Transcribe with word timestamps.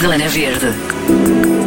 Zona 0.00 0.28
Verde. 0.28 1.59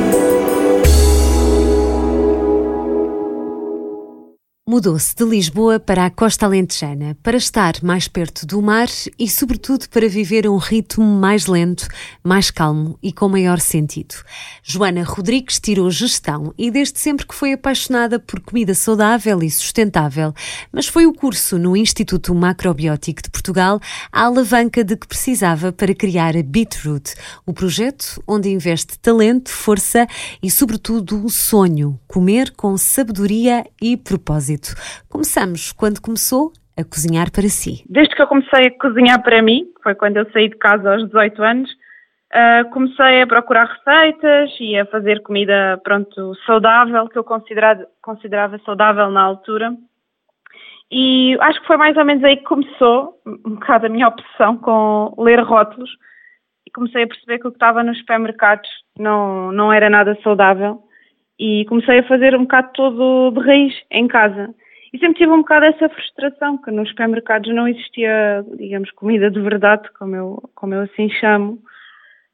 Mudou-se 4.73 5.15
de 5.15 5.23
Lisboa 5.23 5.79
para 5.79 6.03
a 6.03 6.09
costa 6.09 6.47
alentejana, 6.47 7.15
para 7.21 7.37
estar 7.37 7.75
mais 7.83 8.07
perto 8.07 8.43
do 8.43 8.59
mar 8.59 8.87
e, 9.19 9.29
sobretudo, 9.29 9.87
para 9.87 10.09
viver 10.09 10.49
um 10.49 10.57
ritmo 10.57 11.05
mais 11.05 11.45
lento, 11.45 11.87
mais 12.23 12.49
calmo 12.49 12.97
e 12.99 13.13
com 13.13 13.29
maior 13.29 13.59
sentido. 13.59 14.15
Joana 14.63 15.03
Rodrigues 15.03 15.59
tirou 15.59 15.91
gestão 15.91 16.55
e 16.57 16.71
desde 16.71 16.97
sempre 16.97 17.27
que 17.27 17.35
foi 17.35 17.53
apaixonada 17.53 18.17
por 18.17 18.39
comida 18.39 18.73
saudável 18.73 19.43
e 19.43 19.51
sustentável, 19.51 20.33
mas 20.71 20.87
foi 20.87 21.05
o 21.05 21.13
curso 21.13 21.59
no 21.59 21.77
Instituto 21.77 22.33
Macrobiótico 22.33 23.21
de 23.21 23.29
Portugal 23.29 23.79
a 24.11 24.23
alavanca 24.23 24.83
de 24.83 24.97
que 24.97 25.07
precisava 25.07 25.71
para 25.71 25.93
criar 25.93 26.35
a 26.35 26.41
Beetroot, 26.41 27.13
o 27.45 27.53
projeto 27.53 28.19
onde 28.27 28.49
investe 28.49 28.97
talento, 28.97 29.51
força 29.51 30.07
e, 30.41 30.49
sobretudo, 30.49 31.15
um 31.15 31.29
sonho, 31.29 31.99
comer 32.07 32.49
com 32.57 32.75
sabedoria 32.75 33.63
e 33.79 33.95
propósito 33.95 34.62
propósito. 34.63 34.75
Começamos 35.09 35.71
quando 35.73 36.01
começou 36.01 36.51
a 36.77 36.83
cozinhar 36.83 37.31
para 37.31 37.43
si. 37.43 37.83
Desde 37.89 38.15
que 38.15 38.21
eu 38.21 38.27
comecei 38.27 38.67
a 38.67 38.77
cozinhar 38.77 39.21
para 39.21 39.41
mim, 39.41 39.65
foi 39.83 39.93
quando 39.93 40.17
eu 40.17 40.31
saí 40.31 40.49
de 40.49 40.57
casa 40.57 40.93
aos 40.93 41.05
18 41.05 41.43
anos, 41.43 41.71
uh, 41.71 42.69
comecei 42.71 43.21
a 43.21 43.27
procurar 43.27 43.65
receitas 43.65 44.51
e 44.59 44.77
a 44.77 44.85
fazer 44.85 45.21
comida, 45.21 45.79
pronto, 45.83 46.33
saudável, 46.45 47.07
que 47.09 47.17
eu 47.17 47.23
considerava, 47.23 47.85
considerava 48.01 48.59
saudável 48.65 49.11
na 49.11 49.21
altura. 49.21 49.75
E 50.91 51.37
acho 51.41 51.61
que 51.61 51.67
foi 51.67 51.77
mais 51.77 51.97
ou 51.97 52.05
menos 52.05 52.23
aí 52.23 52.37
que 52.37 52.43
começou 52.43 53.19
um 53.25 53.55
bocado 53.55 53.87
a 53.87 53.89
minha 53.89 54.07
obsessão 54.07 54.57
com 54.57 55.13
ler 55.17 55.41
rótulos 55.41 55.89
e 56.67 56.71
comecei 56.71 57.03
a 57.03 57.07
perceber 57.07 57.39
que 57.39 57.47
o 57.47 57.51
que 57.51 57.55
estava 57.55 57.83
nos 57.83 57.97
supermercados 57.97 58.69
não, 58.97 59.51
não 59.51 59.73
era 59.73 59.89
nada 59.89 60.17
saudável 60.23 60.83
e 61.39 61.65
comecei 61.65 61.99
a 61.99 62.07
fazer 62.07 62.35
um 62.35 62.43
bocado 62.43 62.69
todo 62.73 63.31
de 63.31 63.45
raiz 63.45 63.73
em 63.91 64.07
casa. 64.07 64.53
E 64.93 64.99
sempre 64.99 65.17
tive 65.17 65.31
um 65.31 65.39
bocado 65.39 65.65
essa 65.65 65.89
frustração, 65.89 66.57
que 66.57 66.69
nos 66.69 66.87
supermercados 66.89 67.53
não 67.53 67.67
existia, 67.67 68.45
digamos, 68.55 68.91
comida 68.91 69.31
de 69.31 69.41
verdade, 69.41 69.89
como 69.97 70.15
eu, 70.15 70.49
como 70.53 70.75
eu 70.75 70.81
assim 70.81 71.09
chamo, 71.09 71.59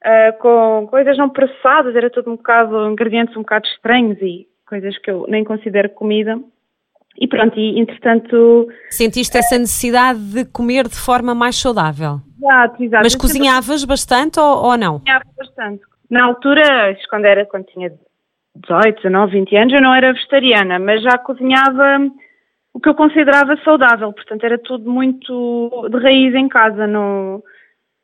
uh, 0.05 0.37
com 0.39 0.85
coisas 0.89 1.17
não 1.17 1.29
processadas, 1.29 1.95
era 1.95 2.09
tudo 2.09 2.31
um 2.31 2.35
bocado, 2.35 2.89
ingredientes 2.89 3.35
um 3.37 3.41
bocado 3.41 3.65
estranhos 3.65 4.17
e 4.21 4.45
coisas 4.67 4.97
que 4.97 5.09
eu 5.09 5.25
nem 5.29 5.45
considero 5.45 5.89
comida. 5.89 6.37
E 7.17 7.27
pronto, 7.27 7.57
e 7.57 7.79
entretanto... 7.79 8.67
Sentiste 8.89 9.37
essa 9.37 9.57
necessidade 9.57 10.19
de 10.19 10.45
comer 10.45 10.87
de 10.87 10.99
forma 10.99 11.33
mais 11.33 11.55
saudável? 11.55 12.19
Exato, 12.37 12.83
exato. 12.83 13.03
Mas 13.03 13.15
cozinhavas 13.15 13.85
bastante 13.85 14.39
ou, 14.39 14.65
ou 14.65 14.77
não? 14.77 14.99
Cozinhava 14.99 15.25
bastante. 15.37 15.81
Na 16.09 16.25
altura, 16.25 16.97
quando 17.09 17.25
era, 17.25 17.45
quando 17.45 17.65
tinha 17.65 17.91
18, 18.55 18.95
19, 18.97 19.31
20 19.31 19.55
anos, 19.55 19.73
eu 19.73 19.81
não 19.81 19.93
era 19.93 20.13
vegetariana, 20.13 20.79
mas 20.79 21.01
já 21.01 21.17
cozinhava 21.17 22.09
o 22.73 22.79
que 22.79 22.89
eu 22.89 22.95
considerava 22.95 23.57
saudável, 23.63 24.13
portanto 24.13 24.43
era 24.43 24.57
tudo 24.57 24.89
muito 24.89 25.87
de 25.89 25.97
raiz 25.97 26.33
em 26.35 26.47
casa, 26.47 26.85
não, 26.85 27.43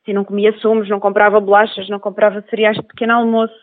assim, 0.02 0.14
não 0.14 0.24
comia 0.24 0.54
sumos, 0.60 0.90
não 0.90 1.00
comprava 1.00 1.40
bolachas, 1.40 1.90
não 1.90 2.00
comprava 2.00 2.44
cereais 2.50 2.78
de 2.78 2.84
pequeno 2.84 3.14
almoço. 3.14 3.54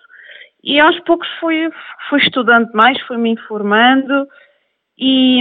E 0.63 0.79
aos 0.79 0.99
poucos 1.01 1.29
fui, 1.41 1.71
fui 2.09 2.21
estudando 2.21 2.71
mais, 2.73 3.01
fui 3.03 3.17
me 3.17 3.31
informando 3.31 4.29
e, 4.97 5.41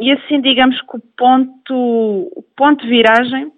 e 0.00 0.12
assim 0.12 0.40
digamos 0.40 0.80
que 0.82 0.96
o 0.96 1.00
ponto, 1.16 1.74
o 1.74 2.44
ponto 2.56 2.82
de 2.82 2.88
viragem 2.88 3.52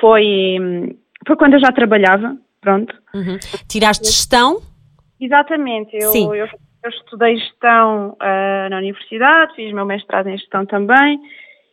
foi, 0.00 0.96
foi 1.26 1.36
quando 1.36 1.54
eu 1.54 1.60
já 1.60 1.70
trabalhava, 1.72 2.36
pronto. 2.60 2.94
Uhum. 3.14 3.38
Tiraste 3.68 4.06
gestão? 4.06 4.62
Exatamente, 5.20 5.94
eu, 5.94 6.34
eu, 6.34 6.48
eu, 6.82 6.90
estudei 6.90 7.36
gestão 7.38 8.10
uh, 8.10 8.70
na 8.70 8.78
universidade, 8.78 9.54
fiz 9.54 9.72
meu 9.72 9.84
mestrado 9.84 10.28
em 10.28 10.38
gestão 10.38 10.64
também, 10.66 11.20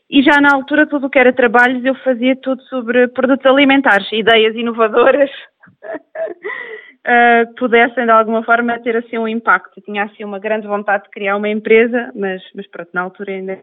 e 0.09 0.22
já 0.22 0.40
na 0.40 0.53
altura 0.53 0.85
tudo 0.85 1.07
o 1.07 1.09
que 1.09 1.19
era 1.19 1.34
trabalhos 1.34 1.84
eu 1.84 1.96
fazia 1.96 2.35
tudo 2.35 2.62
sobre 2.63 3.07
produtos 3.07 3.46
alimentares, 3.46 4.12
ideias 4.12 4.56
inovadoras 4.56 5.30
uh, 5.84 7.47
que 7.50 7.56
pudessem 7.57 8.06
de 8.06 8.12
alguma 8.12 8.44
forma 8.44 8.80
ter 8.80 8.96
assim 8.97 9.18
um 9.18 9.28
impacto. 9.28 9.78
Eu 9.78 9.84
tinha 9.84 10.03
assim 10.03 10.24
uma 10.24 10.40
grande 10.40 10.68
vontade 10.68 11.06
de 11.06 11.09
criar 11.09 11.38
uma 11.38 11.50
empresa, 11.50 12.12
mas, 12.16 12.41
mas 12.53 12.68
pronto, 12.68 12.90
na 12.94 13.01
altura 13.01 13.31
ainda 13.31 13.59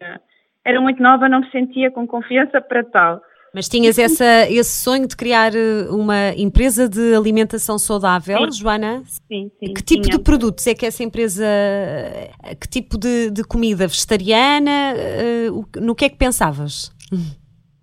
era 0.64 0.80
muito 0.80 1.02
nova, 1.02 1.28
não 1.28 1.40
me 1.40 1.50
sentia 1.50 1.90
com 1.90 2.06
confiança 2.06 2.60
para 2.60 2.84
tal. 2.84 3.20
Mas 3.54 3.68
tinhas 3.68 3.98
essa, 3.98 4.50
esse 4.50 4.82
sonho 4.82 5.06
de 5.06 5.14
criar 5.14 5.54
eh, 5.54 5.86
uma 5.90 6.30
empresa 6.36 6.88
de 6.88 7.14
alimentação 7.14 7.78
saudável, 7.78 8.50
sim. 8.50 8.62
Joana? 8.62 9.02
Sim, 9.04 9.50
sim. 9.58 9.74
Que 9.74 9.82
tipo 9.82 10.02
tinha. 10.02 10.16
de 10.16 10.24
produtos 10.24 10.66
é 10.66 10.74
que 10.74 10.86
essa 10.86 11.04
empresa. 11.04 11.44
Eh, 11.44 12.54
que 12.58 12.66
tipo 12.66 12.96
de, 12.96 13.30
de 13.30 13.44
comida 13.44 13.86
vegetariana? 13.86 14.94
Eh, 14.96 15.50
no 15.80 15.94
que 15.94 16.06
é 16.06 16.08
que 16.08 16.16
pensavas? 16.16 16.90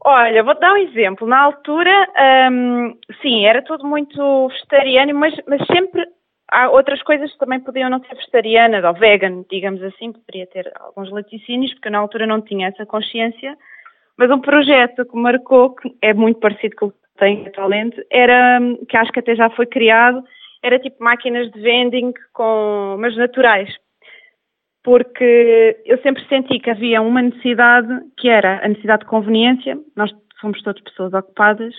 Olha, 0.03 0.43
vou-te 0.43 0.59
dar 0.59 0.73
um 0.73 0.77
exemplo. 0.77 1.27
Na 1.27 1.39
altura, 1.39 2.07
hum, 2.51 2.97
sim, 3.21 3.45
era 3.45 3.61
tudo 3.61 3.85
muito 3.85 4.47
vegetariano, 4.47 5.13
mas, 5.13 5.35
mas 5.47 5.61
sempre 5.67 6.03
há 6.51 6.69
outras 6.69 7.03
coisas 7.03 7.31
que 7.31 7.37
também 7.37 7.59
podiam 7.59 7.91
não 7.91 7.99
ser 7.99 8.15
vegetarianas 8.15 8.83
ou 8.83 8.93
vegan, 8.93 9.43
digamos 9.51 9.83
assim, 9.83 10.11
poderia 10.13 10.47
ter 10.47 10.71
alguns 10.79 11.11
laticínios, 11.11 11.73
porque 11.73 11.91
na 11.91 11.99
altura 11.99 12.25
não 12.25 12.41
tinha 12.41 12.69
essa 12.69 12.87
consciência. 12.87 13.55
Mas 14.19 14.29
um 14.31 14.41
projeto 14.41 15.05
que 15.05 15.15
marcou, 15.15 15.73
que 15.75 15.95
é 16.01 16.13
muito 16.13 16.41
parecido 16.41 16.75
com 16.75 16.87
o 16.87 16.91
que 16.91 16.97
tem 17.17 17.47
atualmente, 17.47 18.05
era, 18.11 18.59
que 18.89 18.97
acho 18.97 19.13
que 19.13 19.19
até 19.21 19.33
já 19.33 19.49
foi 19.51 19.65
criado, 19.65 20.21
era 20.61 20.77
tipo 20.77 21.01
máquinas 21.01 21.49
de 21.49 21.61
vending 21.61 22.11
com, 22.33 22.97
mas 22.99 23.15
naturais. 23.15 23.73
Porque 24.83 25.81
eu 25.85 25.97
sempre 26.01 26.27
senti 26.27 26.59
que 26.59 26.69
havia 26.69 27.01
uma 27.01 27.21
necessidade, 27.21 27.87
que 28.17 28.27
era 28.27 28.59
a 28.61 28.67
necessidade 28.67 29.03
de 29.03 29.09
conveniência, 29.09 29.79
nós 29.95 30.11
somos 30.41 30.61
todas 30.63 30.81
pessoas 30.81 31.13
ocupadas, 31.13 31.73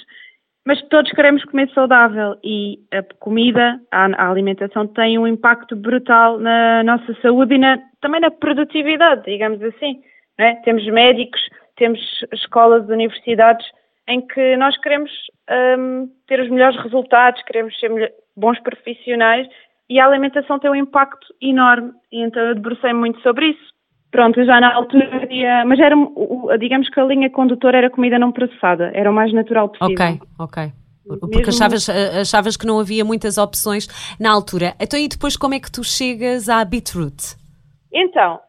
mas 0.66 0.80
todos 0.88 1.12
queremos 1.12 1.44
comer 1.44 1.68
saudável 1.74 2.36
e 2.42 2.78
a 2.90 3.02
comida, 3.18 3.78
a, 3.92 4.30
alimentação 4.30 4.86
tem 4.86 5.18
um 5.18 5.26
impacto 5.26 5.76
brutal 5.76 6.38
na 6.38 6.82
nossa 6.84 7.12
saúde 7.20 7.56
e 7.56 7.58
na, 7.58 7.78
também 8.00 8.20
na 8.22 8.30
produtividade, 8.30 9.24
digamos 9.26 9.62
assim. 9.62 10.00
É? 10.38 10.54
Temos 10.64 10.86
médicos, 10.86 11.38
temos 11.80 11.98
escolas, 12.30 12.86
universidades 12.90 13.66
em 14.06 14.20
que 14.20 14.56
nós 14.56 14.76
queremos 14.80 15.10
um, 15.78 16.08
ter 16.28 16.40
os 16.40 16.50
melhores 16.50 16.80
resultados, 16.82 17.42
queremos 17.44 17.76
ser 17.80 17.90
bons 18.36 18.60
profissionais 18.60 19.48
e 19.88 19.98
a 19.98 20.06
alimentação 20.06 20.58
tem 20.58 20.70
um 20.70 20.74
impacto 20.74 21.26
enorme 21.40 21.92
e 22.12 22.20
então 22.22 22.42
eu 22.42 22.54
debrucei 22.54 22.92
muito 22.92 23.20
sobre 23.22 23.46
isso. 23.46 23.70
Pronto, 24.10 24.44
já 24.44 24.60
na 24.60 24.74
altura, 24.74 25.08
mas 25.66 25.78
era, 25.78 25.94
digamos 26.58 26.90
que 26.90 27.00
a 27.00 27.04
linha 27.04 27.30
condutora 27.30 27.78
era 27.78 27.90
comida 27.90 28.18
não 28.18 28.32
processada, 28.32 28.90
era 28.92 29.10
o 29.10 29.14
mais 29.14 29.32
natural 29.32 29.68
possível. 29.68 29.94
Ok, 29.94 30.20
ok. 30.38 30.72
Porque 31.32 31.50
achavas, 31.50 31.88
achavas 31.88 32.56
que 32.56 32.66
não 32.66 32.78
havia 32.78 33.04
muitas 33.04 33.38
opções 33.38 33.88
na 34.18 34.30
altura. 34.30 34.74
Então 34.80 34.98
e 34.98 35.08
depois 35.08 35.36
como 35.36 35.54
é 35.54 35.60
que 35.60 35.70
tu 35.70 35.82
chegas 35.82 36.48
à 36.48 36.64
Beetroot? 36.64 37.39
Então, 37.92 38.40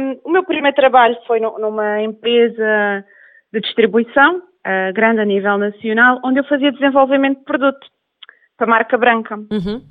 um, 0.00 0.20
o 0.24 0.30
meu 0.30 0.44
primeiro 0.44 0.76
trabalho 0.76 1.16
foi 1.26 1.40
no, 1.40 1.58
numa 1.58 2.00
empresa 2.00 3.04
de 3.52 3.60
distribuição, 3.60 4.38
uh, 4.38 4.92
grande 4.92 5.20
a 5.20 5.24
nível 5.24 5.58
nacional, 5.58 6.20
onde 6.24 6.40
eu 6.40 6.44
fazia 6.44 6.72
desenvolvimento 6.72 7.38
de 7.38 7.44
produto 7.44 7.86
para 8.56 8.66
a 8.66 8.70
marca 8.70 8.96
branca. 8.96 9.36
Uhum. 9.36 9.82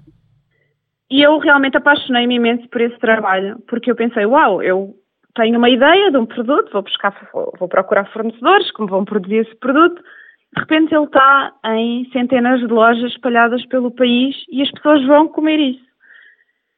E 1.12 1.22
eu 1.22 1.38
realmente 1.38 1.78
apaixonei-me 1.78 2.36
imenso 2.36 2.68
por 2.69 2.81
esse 2.81 2.97
trabalho, 2.97 3.62
porque 3.68 3.92
eu 3.92 3.96
pensei, 3.96 4.25
uau, 4.25 4.63
eu 4.63 4.96
tenho 5.36 5.58
uma 5.58 5.69
ideia 5.69 6.09
de 6.09 6.18
um 6.18 6.25
produto, 6.25 6.72
vou 6.72 6.81
buscar, 6.81 7.13
vou, 7.34 7.53
vou 7.59 7.68
procurar 7.68 8.12
fornecedores 8.12 8.72
que 8.72 8.81
me 8.81 8.90
vão 8.90 9.03
produzir 9.03 9.38
esse 9.38 9.56
produto. 9.58 10.02
De 10.56 10.62
repente 10.62 10.94
ele 10.94 11.06
está 11.06 11.53
em 11.66 12.09
centenas 12.12 12.59
de 12.59 12.68
lojas 12.68 13.12
espalhadas 13.12 13.66
pelo 13.66 13.92
país 13.92 14.36
e 14.51 14.62
as 14.62 14.72
pessoas 14.72 15.06
vão 15.06 15.27
comer 15.27 15.60
isso. 15.60 15.93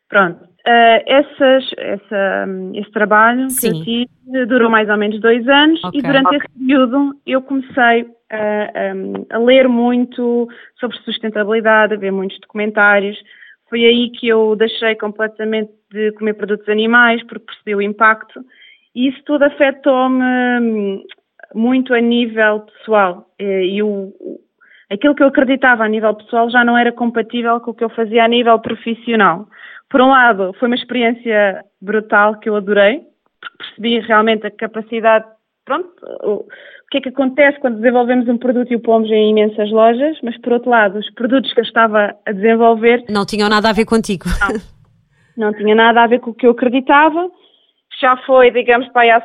Pronto. 0.10 0.44
Uh, 0.68 0.98
essas, 1.06 1.72
essa, 1.78 2.46
esse 2.74 2.92
trabalho 2.92 3.50
Sim. 3.52 3.72
que 3.72 3.78
eu 3.78 3.84
tive 3.84 4.46
durou 4.48 4.70
mais 4.70 4.90
ou 4.90 4.98
menos 4.98 5.20
dois 5.20 5.48
anos 5.48 5.84
okay. 5.84 6.00
e 6.00 6.04
durante 6.04 6.26
okay. 6.26 6.40
esse 6.40 6.60
período 6.60 7.14
eu 7.26 7.42
comecei 7.44 8.06
um, 8.06 9.26
a 9.30 9.38
ler 9.38 9.68
muito 9.70 10.48
sobre 10.80 10.98
sustentabilidade, 10.98 11.94
a 11.94 11.98
ver 11.98 12.12
muitos 12.12 12.40
documentários. 12.40 13.16
Foi 13.70 13.86
aí 13.86 14.10
que 14.10 14.28
eu 14.28 14.56
deixei 14.56 14.96
completamente 14.96 15.72
de 15.92 16.12
comer 16.14 16.34
produtos 16.34 16.68
animais 16.68 17.22
porque 17.24 17.46
percebi 17.46 17.76
o 17.76 17.82
impacto 17.82 18.44
e 18.96 19.10
isso 19.10 19.22
tudo 19.24 19.44
afetou-me 19.44 20.24
hum, 20.62 21.04
muito 21.54 21.94
a 21.94 22.02
nível 22.02 22.62
pessoal 22.62 23.28
e 23.40 23.84
o, 23.84 24.12
aquilo 24.92 25.16
que 25.16 25.24
eu 25.24 25.28
acreditava 25.28 25.84
a 25.84 25.90
nível 25.90 26.14
pessoal 26.14 26.50
já 26.50 26.64
não 26.64 26.78
era 26.78 26.92
compatível 26.92 27.60
com 27.60 27.72
o 27.72 27.74
que 27.74 27.84
eu 27.84 27.90
fazia 27.90 28.24
a 28.24 28.28
nível 28.28 28.60
profissional 28.60 29.48
por 29.90 30.02
um 30.02 30.10
lado, 30.10 30.54
foi 30.60 30.68
uma 30.68 30.76
experiência 30.76 31.64
brutal 31.82 32.40
que 32.40 32.50
eu 32.50 32.56
adorei, 32.56 33.02
porque 33.40 33.58
percebi 33.58 34.00
realmente 34.00 34.46
a 34.46 34.52
capacidade 34.52 35.26
pronto, 35.64 35.90
o, 36.24 36.46
que 36.92 36.98
é 36.98 37.02
que 37.02 37.10
acontece 37.10 37.60
quando 37.60 37.78
desenvolvemos 37.78 38.28
um 38.28 38.38
produto 38.38 38.72
e 38.72 38.76
o 38.76 38.80
pomos 38.80 39.10
em 39.10 39.32
imensas 39.32 39.72
lojas, 39.72 40.18
mas 40.22 40.38
por 40.42 40.54
outro 40.54 40.70
lado, 40.70 41.00
os 41.00 41.10
produtos 41.14 41.52
que 41.54 41.60
eu 41.60 41.64
estava 41.64 42.16
a 42.26 42.32
desenvolver. 42.32 43.04
Não 43.10 43.26
tinham 43.26 43.50
nada 43.50 43.70
a 43.70 43.74
ver 43.74 43.86
contigo. 43.86 44.26
Não, 45.38 45.48
não 45.52 45.54
tinha 45.54 45.74
nada 45.74 46.04
a 46.04 46.08
ver 46.08 46.20
com 46.20 46.32
o 46.32 46.34
que 46.34 46.46
eu 46.46 46.52
acreditava. 46.52 47.30
Já 48.02 48.18
foi, 48.26 48.52
digamos, 48.52 48.88
para 48.90 49.18
há 49.18 49.24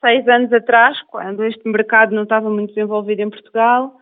seis 0.00 0.26
anos 0.28 0.52
atrás, 0.52 0.96
quando 1.08 1.44
este 1.44 1.68
mercado 1.68 2.14
não 2.14 2.22
estava 2.22 2.48
muito 2.48 2.74
desenvolvido 2.74 3.20
em 3.20 3.30
Portugal. 3.30 3.99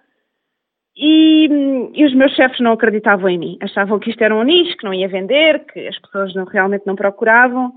E, 1.00 1.48
e, 1.94 2.04
os 2.04 2.12
meus 2.12 2.34
chefes 2.34 2.58
não 2.58 2.72
acreditavam 2.72 3.28
em 3.28 3.38
mim. 3.38 3.58
Achavam 3.60 4.00
que 4.00 4.10
isto 4.10 4.20
era 4.20 4.34
um 4.34 4.42
nicho, 4.42 4.76
que 4.76 4.84
não 4.84 4.92
ia 4.92 5.06
vender, 5.06 5.64
que 5.66 5.86
as 5.86 5.96
pessoas 6.00 6.34
não, 6.34 6.44
realmente 6.44 6.84
não 6.84 6.96
procuravam. 6.96 7.72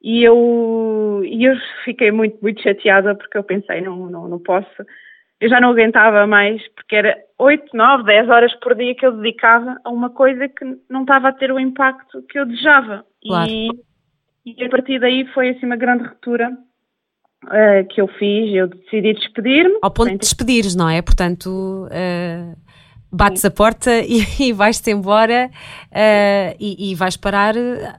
E 0.00 0.22
eu, 0.22 1.20
e 1.24 1.44
eu 1.44 1.54
fiquei 1.84 2.12
muito, 2.12 2.38
muito 2.40 2.62
chateada 2.62 3.16
porque 3.16 3.36
eu 3.36 3.42
pensei, 3.42 3.80
não, 3.80 4.08
não, 4.08 4.28
não 4.28 4.38
posso. 4.38 4.68
Eu 5.40 5.48
já 5.48 5.60
não 5.60 5.70
aguentava 5.70 6.24
mais, 6.28 6.62
porque 6.74 6.94
era 6.94 7.18
8, 7.36 7.76
9, 7.76 8.04
10 8.04 8.28
horas 8.28 8.54
por 8.60 8.76
dia 8.76 8.94
que 8.94 9.04
eu 9.04 9.16
dedicava 9.16 9.76
a 9.82 9.90
uma 9.90 10.10
coisa 10.10 10.48
que 10.48 10.64
não 10.88 11.00
estava 11.00 11.28
a 11.28 11.32
ter 11.32 11.50
o 11.50 11.58
impacto 11.58 12.22
que 12.28 12.38
eu 12.38 12.46
desejava. 12.46 13.04
Claro. 13.26 13.50
E, 13.50 13.68
e 14.46 14.64
a 14.64 14.68
partir 14.68 15.00
daí 15.00 15.26
foi 15.34 15.50
assim 15.50 15.66
uma 15.66 15.76
grande 15.76 16.04
ruptura 16.04 16.56
uh, 17.44 17.86
que 17.88 18.00
eu 18.00 18.08
fiz. 18.08 18.54
Eu 18.54 18.68
decidi 18.68 19.14
despedir-me. 19.14 19.78
Ao 19.82 19.90
ponto 19.90 20.10
de 20.10 20.18
despedires, 20.18 20.74
não 20.74 20.88
é? 20.88 21.00
Portanto. 21.02 21.86
Uh 21.86 22.70
bates 23.12 23.44
a 23.44 23.50
porta 23.50 23.90
e, 24.06 24.22
e 24.40 24.52
vais-te 24.52 24.88
embora 24.92 25.50
uh, 25.50 26.56
e, 26.60 26.92
e, 26.92 26.94
vais 26.94 27.16
parar 27.16 27.54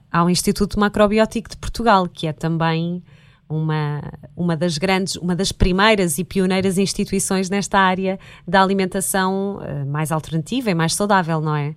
ao 0.09 0.29
Instituto 0.29 0.79
Macrobiótico 0.79 1.49
de 1.49 1.57
Portugal, 1.57 2.07
que 2.07 2.27
é 2.27 2.31
também 2.31 3.03
uma, 3.49 4.01
uma 4.37 4.55
das 4.55 4.77
grandes, 4.77 5.17
uma 5.17 5.35
das 5.35 5.51
primeiras 5.51 6.17
e 6.17 6.23
pioneiras 6.23 6.77
instituições 6.77 7.49
nesta 7.49 7.77
área 7.77 8.17
da 8.47 8.63
alimentação 8.63 9.59
mais 9.87 10.13
alternativa 10.13 10.71
e 10.71 10.73
mais 10.73 10.93
saudável, 10.93 11.41
não 11.41 11.57
é? 11.57 11.73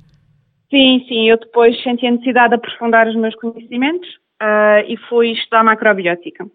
Sim, 0.71 1.05
sim. 1.09 1.29
Eu 1.29 1.39
depois 1.39 1.81
senti 1.83 2.07
a 2.07 2.13
necessidade 2.13 2.51
de 2.51 2.55
aprofundar 2.55 3.09
os 3.09 3.17
meus 3.17 3.35
conhecimentos 3.37 4.09
uh, 4.43 4.87
e 4.89 4.97
fui 5.09 5.33
estudar 5.33 5.65
macrobiótica. 5.65 6.47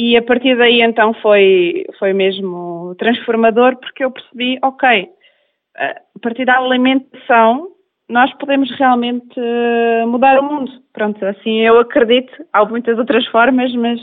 E 0.00 0.16
a 0.16 0.22
partir 0.22 0.56
daí 0.56 0.80
então 0.80 1.12
foi, 1.14 1.84
foi 1.98 2.12
mesmo 2.12 2.94
transformador 3.00 3.76
porque 3.78 4.04
eu 4.04 4.12
percebi, 4.12 4.56
ok, 4.62 5.08
a 5.76 6.20
partir 6.22 6.44
da 6.44 6.56
alimentação, 6.56 7.66
nós 8.08 8.32
podemos 8.34 8.70
realmente 8.78 9.34
eh, 9.36 10.06
mudar 10.06 10.38
o 10.38 10.44
mundo. 10.44 10.70
Pronto, 10.92 11.26
assim 11.26 11.62
eu 11.62 11.80
acredito. 11.80 12.32
Há 12.52 12.64
muitas 12.64 12.96
outras 12.96 13.26
formas, 13.26 13.74
mas 13.74 14.00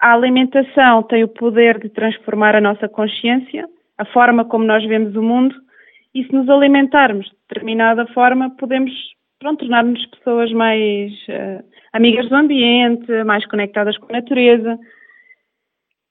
a 0.00 0.12
alimentação 0.12 1.02
tem 1.02 1.24
o 1.24 1.28
poder 1.28 1.80
de 1.80 1.88
transformar 1.88 2.54
a 2.54 2.60
nossa 2.60 2.88
consciência, 2.88 3.68
a 3.98 4.04
forma 4.04 4.44
como 4.44 4.64
nós 4.64 4.84
vemos 4.86 5.16
o 5.16 5.22
mundo, 5.22 5.52
e 6.14 6.22
se 6.22 6.32
nos 6.32 6.48
alimentarmos 6.48 7.26
de 7.26 7.36
determinada 7.48 8.06
forma, 8.14 8.50
podemos 8.56 8.92
tornar-nos 9.40 10.06
pessoas 10.06 10.52
mais 10.52 11.12
uh, 11.28 11.64
amigas 11.92 12.28
do 12.28 12.36
ambiente, 12.36 13.24
mais 13.24 13.44
conectadas 13.46 13.98
com 13.98 14.06
a 14.10 14.20
natureza. 14.20 14.78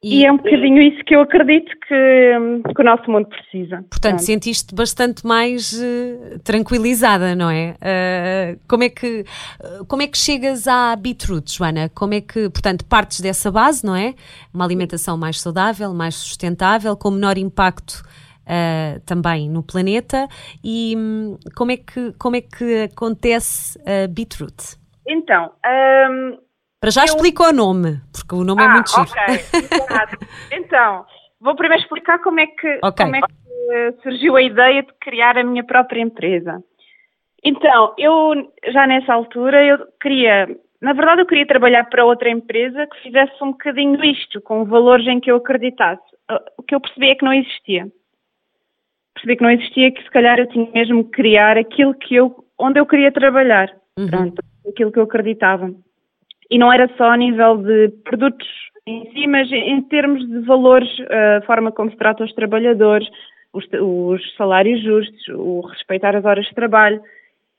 E, 0.03 0.19
e, 0.19 0.25
é 0.25 0.31
um 0.31 0.35
bocadinho 0.35 0.81
isso 0.81 1.01
que 1.05 1.15
eu 1.15 1.21
acredito 1.21 1.71
que, 1.87 2.73
que 2.75 2.81
o 2.81 2.83
nosso 2.83 3.09
mundo 3.09 3.25
precisa. 3.29 3.77
Portanto, 3.89 4.01
Pronto. 4.01 4.21
sentiste 4.21 4.75
bastante 4.75 5.25
mais 5.25 5.71
uh, 5.71 6.39
tranquilizada, 6.43 7.33
não 7.33 7.49
é? 7.49 7.75
Uh, 7.79 8.59
como 8.67 8.83
é 8.83 8.89
que 8.89 9.21
uh, 9.61 9.85
como 9.85 10.01
é 10.01 10.07
que 10.07 10.17
chegas 10.17 10.67
à 10.67 10.93
Beetroot, 10.97 11.49
Joana? 11.57 11.89
Como 11.95 12.13
é 12.13 12.19
que, 12.19 12.49
portanto, 12.49 12.85
partes 12.85 13.21
dessa 13.21 13.49
base, 13.49 13.85
não 13.85 13.95
é? 13.95 14.13
Uma 14.53 14.65
alimentação 14.65 15.17
mais 15.17 15.39
saudável, 15.39 15.93
mais 15.93 16.15
sustentável, 16.15 16.97
com 16.97 17.09
menor 17.09 17.37
impacto 17.37 18.03
também 19.05 19.49
no 19.49 19.63
planeta. 19.63 20.27
E 20.61 20.95
um, 20.97 21.37
como 21.55 21.71
é 21.71 21.77
que 21.77 22.11
como 22.19 22.35
é 22.35 22.41
que 22.41 22.89
acontece 22.91 23.79
a 23.79 24.05
Beetroot? 24.05 24.75
Então, 25.07 25.51
um, 26.11 26.37
para 26.83 26.91
já 26.91 27.03
eu... 27.03 27.05
explica 27.05 27.47
o 27.47 27.53
nome, 27.53 28.01
porque 28.11 28.35
o 28.35 28.43
nome 28.43 28.61
é 28.61 28.65
ah, 28.65 28.69
é 28.69 28.73
muito 28.73 28.89
giro. 28.89 29.09
Ok, 29.09 30.27
então, 30.51 31.05
vou 31.39 31.55
primeiro 31.55 31.81
explicar 31.81 32.19
como 32.19 32.41
é, 32.41 32.45
que, 32.45 32.79
okay. 32.83 33.05
como 33.05 33.15
é 33.15 33.21
que 33.21 34.01
surgiu 34.03 34.35
a 34.35 34.41
ideia 34.41 34.83
de 34.83 34.91
criar 34.99 35.37
a 35.37 35.45
minha 35.45 35.63
própria 35.63 36.01
empresa. 36.01 36.61
Então, 37.41 37.93
eu 37.97 38.51
já 38.67 38.85
nessa 38.85 39.13
altura 39.13 39.63
eu 39.65 39.77
queria, 40.01 40.49
na 40.81 40.91
verdade 40.91 41.21
eu 41.21 41.25
queria 41.25 41.47
trabalhar 41.47 41.85
para 41.85 42.03
outra 42.03 42.29
empresa 42.29 42.85
que 42.87 43.03
fizesse 43.03 43.31
um 43.41 43.51
bocadinho 43.51 44.03
isto, 44.03 44.41
com 44.41 44.65
valores 44.65 45.07
em 45.07 45.21
que 45.21 45.31
eu 45.31 45.37
acreditasse. 45.37 46.03
O 46.57 46.63
que 46.63 46.75
eu 46.75 46.81
percebi 46.81 47.11
é 47.11 47.15
que 47.15 47.23
não 47.23 47.33
existia. 47.33 47.87
Percebi 49.13 49.37
que 49.37 49.43
não 49.43 49.51
existia, 49.51 49.89
que 49.89 50.03
se 50.03 50.11
calhar 50.11 50.37
eu 50.37 50.49
tinha 50.49 50.69
mesmo 50.73 51.05
que 51.05 51.11
criar 51.11 51.57
aquilo 51.57 51.93
que 51.93 52.13
eu, 52.13 52.43
onde 52.59 52.77
eu 52.77 52.85
queria 52.85 53.09
trabalhar. 53.09 53.73
Uhum. 53.97 54.07
Pronto, 54.07 54.43
aquilo 54.67 54.91
que 54.91 54.99
eu 54.99 55.03
acreditava 55.03 55.73
e 56.53 56.57
não 56.59 56.71
era 56.71 56.87
só 56.97 57.05
a 57.09 57.17
nível 57.17 57.57
de 57.57 57.89
produtos 58.03 58.47
em 58.85 59.11
si, 59.11 59.25
mas 59.25 59.51
em 59.51 59.81
termos 59.81 60.23
de 60.27 60.39
valores, 60.41 60.87
a 61.09 61.41
forma 61.47 61.71
como 61.71 61.89
se 61.89 61.97
trata 61.97 62.23
os 62.23 62.31
trabalhadores, 62.33 63.07
os, 63.51 63.65
os 63.81 64.35
salários 64.35 64.83
justos, 64.83 65.27
o 65.29 65.61
respeitar 65.61 66.15
as 66.15 66.23
horas 66.23 66.45
de 66.45 66.53
trabalho. 66.53 67.01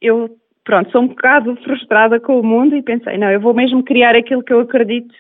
Eu, 0.01 0.31
pronto, 0.65 0.93
sou 0.93 1.03
um 1.03 1.09
bocado 1.09 1.57
frustrada 1.65 2.21
com 2.21 2.39
o 2.39 2.45
mundo 2.45 2.77
e 2.77 2.83
pensei, 2.83 3.19
não, 3.19 3.33
eu 3.33 3.41
vou 3.41 3.53
mesmo 3.53 3.83
criar 3.83 4.15
aquilo 4.15 4.45
que 4.45 4.53
eu 4.53 4.61
acredito 4.61 5.13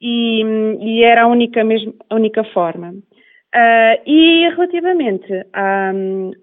e, 0.00 0.42
e 0.80 1.04
era 1.04 1.22
a 1.22 1.28
única, 1.28 1.62
mesmo, 1.62 1.94
a 2.10 2.16
única 2.16 2.42
forma. 2.42 2.90
Uh, 2.90 4.02
e 4.04 4.48
relativamente 4.48 5.32
a, 5.52 5.92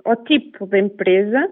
ao 0.05 0.15
tipo 0.23 0.65
de 0.65 0.79
empresa, 0.79 1.45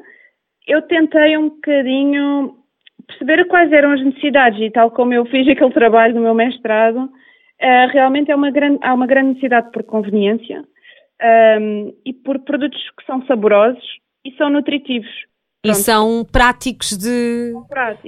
eu 0.66 0.84
tentei 0.84 1.38
um 1.38 1.50
bocadinho 1.50 2.56
perceber 3.06 3.46
quais 3.48 3.72
eram 3.72 3.92
as 3.92 4.04
necessidades 4.04 4.60
e 4.60 4.72
tal 4.72 4.92
como 4.92 5.14
eu 5.14 5.26
fiz 5.26 5.48
aquele 5.48 5.74
trabalho 5.74 6.16
no 6.16 6.22
meu 6.22 6.34
mestrado, 6.34 6.98
uh, 7.06 7.88
realmente 7.92 8.32
é 8.32 8.36
uma 8.36 8.52
grande, 8.52 8.80
há 8.82 8.94
uma 8.94 9.08
grande 9.08 9.30
necessidade 9.30 9.72
por 9.72 9.84
conveniência 9.84 10.62
um, 10.62 10.66
ehm, 11.22 11.94
e 12.06 12.14
por 12.14 12.40
produtos 12.40 12.80
que 12.98 13.06
são 13.06 13.26
saborosos 13.26 13.84
e 14.26 14.36
são 14.36 14.50
nutritivos. 14.50 15.10
E 15.64 15.74
são 15.74 16.26
práticos 16.32 16.96
de, 16.96 17.54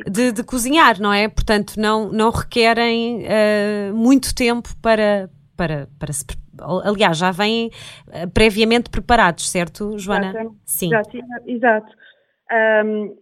de, 0.09 0.31
de, 0.31 0.44
cozinhar, 0.44 1.01
não 1.01 1.12
é? 1.12 1.27
Portanto, 1.27 1.74
não, 1.77 2.09
não 2.09 2.30
requerem 2.30 3.24
uh, 3.24 3.94
muito 3.94 4.33
tempo 4.33 4.69
para, 4.81 5.30
para, 5.57 5.88
para 6.00 6.13
se. 6.13 6.24
Aliás, 6.83 7.18
já 7.18 7.31
vêm 7.31 7.69
uh, 8.07 8.30
previamente 8.33 8.89
preparados, 8.89 9.50
certo, 9.50 9.97
Joana? 9.97 10.30
Exato. 10.30 10.56
Sim. 10.63 10.88
Exato. 10.88 11.18
exato. 11.47 11.94
Um, 12.85 13.16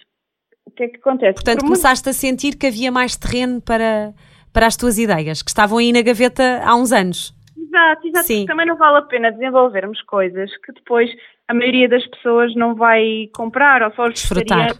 que 0.78 0.84
é 0.84 0.88
que 0.88 0.98
acontece? 0.98 1.34
Portanto, 1.34 1.60
Por 1.60 1.66
começaste 1.66 2.08
muito... 2.08 2.16
a 2.16 2.20
sentir 2.20 2.56
que 2.56 2.68
havia 2.68 2.92
mais 2.92 3.18
terreno 3.18 3.62
para, 3.62 4.14
para 4.54 4.68
as 4.68 4.78
tuas 4.78 4.98
ideias, 4.98 5.42
que 5.42 5.50
estavam 5.50 5.80
aí 5.80 5.92
na 5.92 6.02
gaveta 6.02 6.62
há 6.64 6.76
uns 6.76 6.92
anos. 6.92 7.34
Exato, 7.58 8.08
exato. 8.08 8.26
Sim. 8.28 8.46
Também 8.46 8.66
não 8.66 8.78
vale 8.78 8.98
a 8.98 9.02
pena 9.02 9.32
desenvolvermos 9.32 10.02
coisas 10.04 10.50
que 10.64 10.72
depois 10.72 11.10
a 11.48 11.54
maioria 11.54 11.90
das 11.90 12.06
pessoas 12.08 12.56
não 12.56 12.76
vai 12.76 13.30
comprar, 13.36 13.82
ou 13.82 13.92
só 13.94 14.08
os 14.08 14.30
vegetarianos 14.30 14.80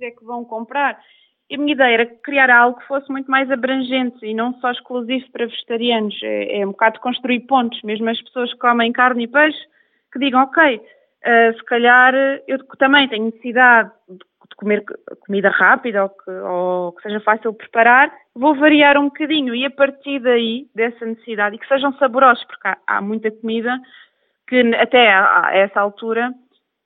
é 0.00 0.10
que 0.10 0.24
vão 0.24 0.44
comprar. 0.44 0.98
E 1.48 1.56
a 1.56 1.58
minha 1.58 1.72
ideia 1.72 1.94
era 1.94 2.06
criar 2.06 2.50
algo 2.50 2.78
que 2.78 2.86
fosse 2.86 3.10
muito 3.10 3.30
mais 3.30 3.50
abrangente 3.50 4.24
e 4.24 4.34
não 4.34 4.54
só 4.60 4.70
exclusivo 4.70 5.24
para 5.30 5.46
vegetarianos. 5.46 6.14
É, 6.22 6.60
é 6.60 6.66
um 6.66 6.70
bocado 6.70 7.00
construir 7.00 7.40
pontos, 7.40 7.80
mesmo 7.82 8.08
as 8.08 8.20
pessoas 8.22 8.52
que 8.52 8.58
comem 8.58 8.92
carne 8.92 9.24
e 9.24 9.28
peixe, 9.28 9.58
que 10.12 10.18
digam, 10.18 10.42
ok, 10.42 10.76
uh, 10.76 11.56
se 11.56 11.64
calhar 11.64 12.14
eu 12.48 12.58
também 12.78 13.08
tenho 13.08 13.26
necessidade 13.26 13.90
de 14.08 14.18
de 14.54 14.56
comer 14.56 14.84
comida 15.26 15.50
rápida 15.50 16.04
ou 16.04 16.08
que, 16.08 16.30
ou 16.30 16.92
que 16.92 17.02
seja 17.02 17.20
fácil 17.20 17.52
preparar, 17.52 18.12
vou 18.34 18.54
variar 18.54 18.96
um 18.96 19.04
bocadinho 19.04 19.54
e 19.54 19.66
a 19.66 19.70
partir 19.70 20.20
daí, 20.20 20.66
dessa 20.74 21.04
necessidade, 21.04 21.56
e 21.56 21.58
que 21.58 21.66
sejam 21.66 21.92
saborosos, 21.98 22.44
porque 22.44 22.68
há, 22.68 22.78
há 22.86 23.00
muita 23.00 23.30
comida 23.30 23.76
que 24.46 24.60
até 24.76 25.12
a, 25.12 25.46
a, 25.46 25.56
essa 25.56 25.80
altura, 25.80 26.32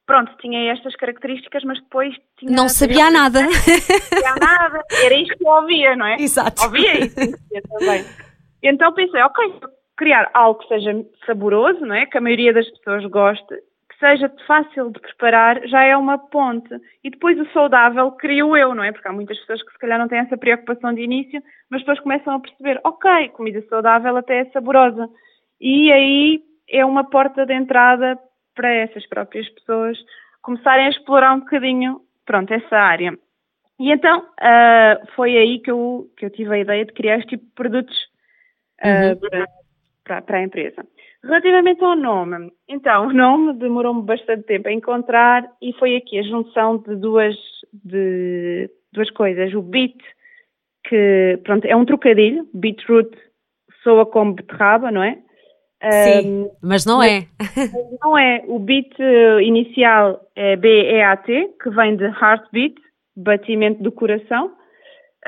pronto, 0.07 0.35
tinha 0.41 0.73
estas 0.73 0.97
características, 0.97 1.63
mas 1.65 1.81
depois 1.81 2.15
tinha... 2.39 2.51
Não 2.51 2.69
sabia 2.69 3.11
nada. 3.11 3.43
Não 3.43 3.53
sabia 3.53 4.35
nada, 4.41 4.83
era 5.05 5.15
isto 5.15 5.37
que 5.37 5.45
eu 5.45 5.51
ouvia, 5.51 5.97
não 5.97 6.07
é? 6.07 6.17
Exato. 6.17 6.63
Ouvia 6.65 7.05
isso 7.05 7.17
também. 7.79 8.05
Então 8.63 8.93
pensei, 8.95 9.21
ok, 9.23 9.61
criar 9.97 10.31
algo 10.33 10.61
que 10.61 10.69
seja 10.69 10.91
saboroso, 11.27 11.81
não 11.81 11.95
é? 11.95 12.07
Que 12.07 12.17
a 12.17 12.21
maioria 12.21 12.53
das 12.53 12.69
pessoas 12.71 13.05
goste 13.07 13.55
seja 13.99 14.33
fácil 14.47 14.91
de 14.91 15.01
preparar, 15.01 15.67
já 15.67 15.83
é 15.85 15.97
uma 15.97 16.19
ponte. 16.19 16.69
E 17.03 17.11
depois 17.11 17.39
o 17.39 17.51
saudável 17.53 18.11
crio 18.13 18.57
eu, 18.57 18.75
não 18.75 18.85
é? 18.85 18.93
Porque 18.93 19.09
há 19.09 19.13
muitas 19.13 19.39
pessoas 19.41 19.63
que 19.63 19.73
se 19.73 19.79
calhar 19.79 19.99
não 19.99 20.09
têm 20.09 20.19
essa 20.19 20.37
preocupação 20.37 20.95
de 20.95 21.03
início, 21.03 21.43
mas 21.71 21.81
depois 21.81 22.01
começam 22.01 22.35
a 22.35 22.41
perceber, 22.41 22.81
ok, 22.85 23.29
comida 23.31 23.63
saudável 23.69 24.17
até 24.17 24.41
é 24.41 24.45
saborosa. 24.47 25.09
E 25.61 25.93
aí 25.93 26.43
é 26.69 26.85
uma 26.85 27.05
porta 27.05 27.45
de 27.45 27.55
entrada 27.55 28.19
para 28.55 28.73
essas 28.73 29.07
próprias 29.07 29.49
pessoas 29.51 29.99
começarem 30.43 30.87
a 30.87 30.91
explorar 30.91 31.35
um 31.35 31.41
bocadinho, 31.41 32.01
pronto, 32.25 32.53
essa 32.53 32.77
área. 32.77 33.19
E 33.79 33.93
então 33.93 34.21
uh, 34.21 35.07
foi 35.15 35.37
aí 35.37 35.61
que 35.61 35.71
eu, 35.71 36.11
que 36.17 36.25
eu 36.25 36.31
tive 36.31 36.53
a 36.55 36.59
ideia 36.59 36.85
de 36.85 36.93
criar 36.93 37.19
este 37.19 37.31
tipo 37.31 37.45
de 37.45 37.53
produtos 37.53 37.97
uh, 38.83 39.11
uhum. 39.11 39.17
para, 39.17 39.47
para, 40.05 40.23
para 40.23 40.39
a 40.39 40.43
empresa. 40.43 40.85
Relativamente 41.29 41.85
ao 41.85 41.95
nome, 41.95 42.51
então, 42.67 43.09
o 43.09 43.13
nome 43.13 43.53
demorou-me 43.59 44.03
bastante 44.03 44.45
tempo 44.45 44.67
a 44.67 44.73
encontrar 44.73 45.47
e 45.61 45.75
foi 45.75 45.95
aqui 45.95 46.19
a 46.19 46.23
junção 46.23 46.79
de 46.79 46.97
duas, 46.97 47.37
de 47.85 48.71
duas 48.95 49.11
coisas. 49.11 49.53
O 49.53 49.61
beet, 49.61 49.95
que 50.89 51.39
pronto, 51.45 51.67
é 51.67 51.77
um 51.77 51.85
trocadilho, 51.85 52.49
beetroot 52.55 53.11
soa 53.83 54.07
como 54.07 54.33
beterraba, 54.33 54.91
não 54.91 55.03
é? 55.03 55.19
Sim, 55.83 56.45
um, 56.45 56.51
mas 56.63 56.87
não 56.87 57.03
é. 57.03 57.27
Não 58.03 58.17
é. 58.17 58.43
O 58.49 58.59
beat 58.59 58.99
eh, 58.99 59.43
inicial 59.43 60.21
é 60.35 60.57
B-E-A-T, 60.57 61.51
que 61.63 61.71
vem 61.71 61.95
de 61.95 62.05
heartbeat, 62.05 62.75
batimento 63.15 63.83
do 63.83 63.93
coração. 63.93 64.53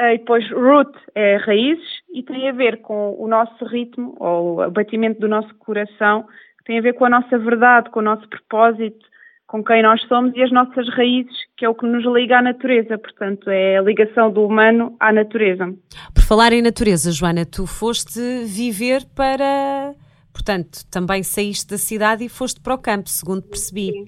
Uh, 0.01 0.15
e 0.15 0.19
depois 0.19 0.51
root 0.51 0.91
é 1.15 1.37
raízes 1.37 1.85
e 2.15 2.23
tem 2.23 2.49
a 2.49 2.53
ver 2.53 2.81
com 2.81 3.15
o 3.19 3.29
nosso 3.29 3.65
ritmo, 3.67 4.17
ou 4.19 4.63
o 4.63 4.71
batimento 4.71 5.21
do 5.21 5.29
nosso 5.29 5.55
coração, 5.57 6.23
que 6.59 6.65
tem 6.65 6.79
a 6.79 6.83
ver 6.83 6.95
com 6.95 7.05
a 7.05 7.11
nossa 7.11 7.39
verdade, 7.39 7.91
com 7.91 8.01
o 8.01 8.03
nosso 8.03 8.27
propósito, 8.29 9.05
com 9.47 9.63
quem 9.63 9.83
nós 9.83 10.01
somos 10.07 10.33
e 10.37 10.43
as 10.43 10.51
nossas 10.53 10.89
raízes, 10.91 11.37
que 11.57 11.65
é 11.65 11.69
o 11.69 11.75
que 11.75 11.85
nos 11.85 12.05
liga 12.07 12.39
à 12.39 12.43
natureza. 12.43 12.97
Portanto, 12.97 13.51
é 13.51 13.79
a 13.79 13.83
ligação 13.83 14.33
do 14.33 14.47
humano 14.47 14.97
à 15.01 15.13
natureza. 15.13 15.67
Por 16.15 16.23
falar 16.23 16.53
em 16.53 16.63
natureza, 16.63 17.11
Joana, 17.13 17.45
tu 17.45 17.67
foste 17.67 18.21
viver 18.47 19.05
para. 19.15 19.93
Portanto, 20.33 20.87
também 20.91 21.23
saíste 21.23 21.69
da 21.69 21.79
cidade 21.79 22.25
e 22.25 22.29
foste 22.29 22.61
para 22.61 22.75
o 22.75 22.79
campo, 22.79 23.09
segundo 23.09 23.43
percebi. 23.43 23.91
Sim. 23.91 24.05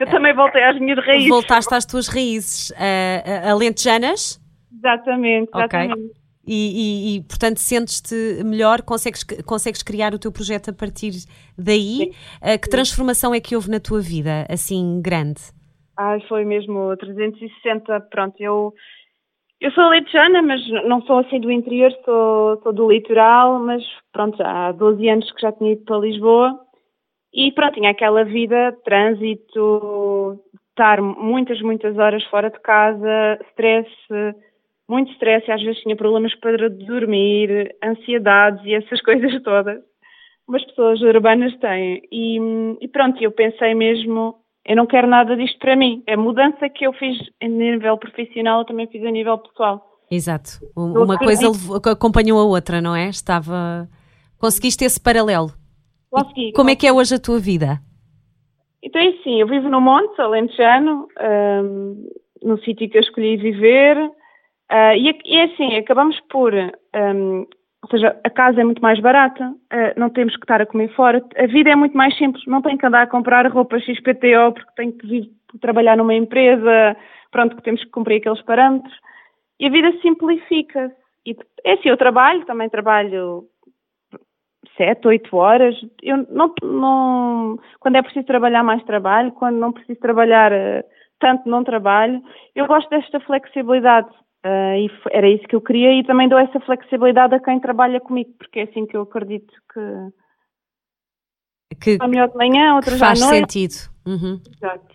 Eu 0.00 0.10
também 0.10 0.34
voltei 0.34 0.62
às 0.62 0.80
minhas 0.80 0.98
raízes. 1.04 1.28
Voltaste 1.28 1.74
às 1.74 1.84
tuas 1.84 2.08
raízes. 2.08 2.70
Uh, 2.70 3.50
alentejanas? 3.50 4.40
Exatamente, 4.78 5.50
exatamente. 5.54 5.92
Okay. 5.92 6.28
E, 6.50 6.54
e, 6.54 7.16
e, 7.16 7.22
portanto, 7.24 7.58
sentes-te 7.58 8.42
melhor, 8.42 8.80
consegues, 8.80 9.22
consegues 9.44 9.82
criar 9.82 10.14
o 10.14 10.18
teu 10.18 10.32
projeto 10.32 10.70
a 10.70 10.72
partir 10.72 11.12
daí. 11.58 12.10
Uh, 12.40 12.58
que 12.58 12.70
transformação 12.70 13.34
é 13.34 13.40
que 13.40 13.54
houve 13.54 13.70
na 13.70 13.78
tua 13.78 14.00
vida, 14.00 14.46
assim, 14.48 15.02
grande? 15.02 15.42
Ai, 15.94 16.20
foi 16.26 16.46
mesmo 16.46 16.96
360. 16.96 18.00
Pronto, 18.10 18.34
eu, 18.40 18.72
eu 19.60 19.70
sou 19.72 19.90
leitejana, 19.90 20.40
mas 20.40 20.66
não 20.86 21.02
sou 21.02 21.18
assim 21.18 21.38
do 21.38 21.52
interior, 21.52 21.92
sou, 22.02 22.62
sou 22.62 22.72
do 22.72 22.90
litoral, 22.90 23.58
mas 23.58 23.82
pronto, 24.10 24.42
há 24.42 24.72
12 24.72 25.06
anos 25.06 25.30
que 25.32 25.42
já 25.42 25.52
tinha 25.52 25.72
ido 25.72 25.84
para 25.84 25.98
Lisboa. 25.98 26.58
E 27.34 27.52
pronto, 27.52 27.74
tinha 27.74 27.90
aquela 27.90 28.24
vida, 28.24 28.74
trânsito, 28.86 30.40
estar 30.70 31.02
muitas, 31.02 31.60
muitas 31.60 31.98
horas 31.98 32.24
fora 32.24 32.48
de 32.48 32.58
casa, 32.60 33.38
stress 33.50 33.90
muito 34.88 35.12
stress 35.12 35.46
e 35.46 35.52
às 35.52 35.62
vezes 35.62 35.82
tinha 35.82 35.94
problemas 35.94 36.34
para 36.36 36.70
dormir, 36.70 37.76
ansiedades 37.84 38.64
e 38.64 38.74
essas 38.74 39.00
coisas 39.02 39.42
todas. 39.42 39.80
Umas 40.48 40.64
pessoas 40.64 41.00
urbanas 41.02 41.54
têm. 41.58 42.02
E, 42.10 42.38
e 42.80 42.88
pronto, 42.88 43.22
eu 43.22 43.30
pensei 43.30 43.74
mesmo, 43.74 44.36
eu 44.64 44.76
não 44.76 44.86
quero 44.86 45.06
nada 45.06 45.36
disto 45.36 45.58
para 45.58 45.76
mim. 45.76 46.02
A 46.08 46.16
mudança 46.16 46.68
que 46.70 46.86
eu 46.86 46.92
fiz 46.94 47.18
a 47.42 47.46
nível 47.46 47.98
profissional, 47.98 48.60
eu 48.60 48.64
também 48.64 48.86
fiz 48.86 49.04
a 49.04 49.10
nível 49.10 49.36
pessoal. 49.38 49.84
Exato. 50.10 50.48
Uma 50.74 51.18
coisa 51.18 51.48
acompanhou 51.92 52.40
a 52.40 52.44
outra, 52.44 52.80
não 52.80 52.96
é? 52.96 53.10
Estava. 53.10 53.86
Conseguiste 54.38 54.84
esse 54.84 54.98
paralelo. 54.98 55.50
Consegui. 56.10 56.52
Como 56.52 56.70
é 56.70 56.76
que 56.76 56.86
é 56.86 56.92
hoje 56.92 57.14
a 57.14 57.18
tua 57.18 57.38
vida? 57.38 57.78
Então 58.82 59.02
é 59.02 59.08
assim, 59.08 59.40
eu 59.40 59.46
vivo 59.46 59.68
no 59.68 59.80
Monte, 59.80 60.18
alentejano, 60.18 61.08
um, 61.20 62.08
no 62.42 62.58
sítio 62.62 62.88
que 62.88 62.96
eu 62.96 63.02
escolhi 63.02 63.36
viver, 63.36 63.96
Uh, 64.70 64.94
e, 64.96 65.18
e, 65.24 65.36
é 65.36 65.44
assim, 65.44 65.76
acabamos 65.76 66.18
por. 66.28 66.52
Um, 66.54 67.46
ou 67.82 67.88
seja, 67.90 68.18
a 68.24 68.30
casa 68.30 68.60
é 68.60 68.64
muito 68.64 68.82
mais 68.82 69.00
barata, 69.00 69.50
uh, 69.50 69.98
não 69.98 70.10
temos 70.10 70.34
que 70.36 70.42
estar 70.42 70.60
a 70.60 70.66
comer 70.66 70.92
fora, 70.94 71.24
a 71.36 71.46
vida 71.46 71.70
é 71.70 71.76
muito 71.76 71.96
mais 71.96 72.16
simples, 72.18 72.44
não 72.46 72.60
tenho 72.60 72.76
que 72.76 72.84
andar 72.84 73.02
a 73.02 73.06
comprar 73.06 73.46
roupa 73.46 73.78
XPTO 73.78 74.52
porque 74.52 74.72
tenho 74.76 74.92
que 74.92 75.06
vir 75.06 75.30
trabalhar 75.60 75.96
numa 75.96 76.12
empresa, 76.12 76.96
pronto, 77.30 77.56
que 77.56 77.62
temos 77.62 77.82
que 77.82 77.90
cumprir 77.90 78.16
aqueles 78.16 78.42
parâmetros. 78.42 78.94
E 79.60 79.66
a 79.66 79.70
vida 79.70 79.92
simplifica-se. 80.02 80.94
É 81.64 81.72
assim, 81.72 81.88
eu 81.88 81.96
trabalho, 81.96 82.44
também 82.46 82.68
trabalho 82.68 83.44
sete, 84.76 85.08
oito 85.08 85.36
horas. 85.36 85.74
Eu 86.02 86.26
não, 86.30 86.52
não, 86.62 87.58
quando 87.80 87.96
é 87.96 88.02
preciso 88.02 88.26
trabalhar 88.26 88.62
mais 88.62 88.82
trabalho, 88.84 89.32
quando 89.32 89.56
não 89.56 89.72
preciso 89.72 89.98
trabalhar 90.00 90.52
uh, 90.52 90.84
tanto 91.20 91.48
não 91.48 91.64
trabalho. 91.64 92.22
Eu 92.54 92.66
gosto 92.66 92.88
desta 92.88 93.20
flexibilidade. 93.20 94.08
Uh, 94.48 94.78
e 94.78 94.90
era 95.10 95.28
isso 95.28 95.46
que 95.46 95.54
eu 95.54 95.60
queria 95.60 95.92
e 95.92 96.04
também 96.04 96.26
dou 96.26 96.38
essa 96.38 96.58
flexibilidade 96.60 97.34
a 97.34 97.40
quem 97.40 97.60
trabalha 97.60 98.00
comigo, 98.00 98.30
porque 98.38 98.60
é 98.60 98.62
assim 98.62 98.86
que 98.86 98.96
eu 98.96 99.02
acredito 99.02 99.52
que, 101.78 101.98
que 101.98 102.06
melhor 102.06 102.28
de 102.30 102.36
manhã, 102.36 102.76
outras 102.76 102.98
faz 102.98 103.20
à 103.20 103.26
noite. 103.26 103.52
sentido. 103.52 103.90
Uhum. 104.06 104.40
Exato. 104.56 104.86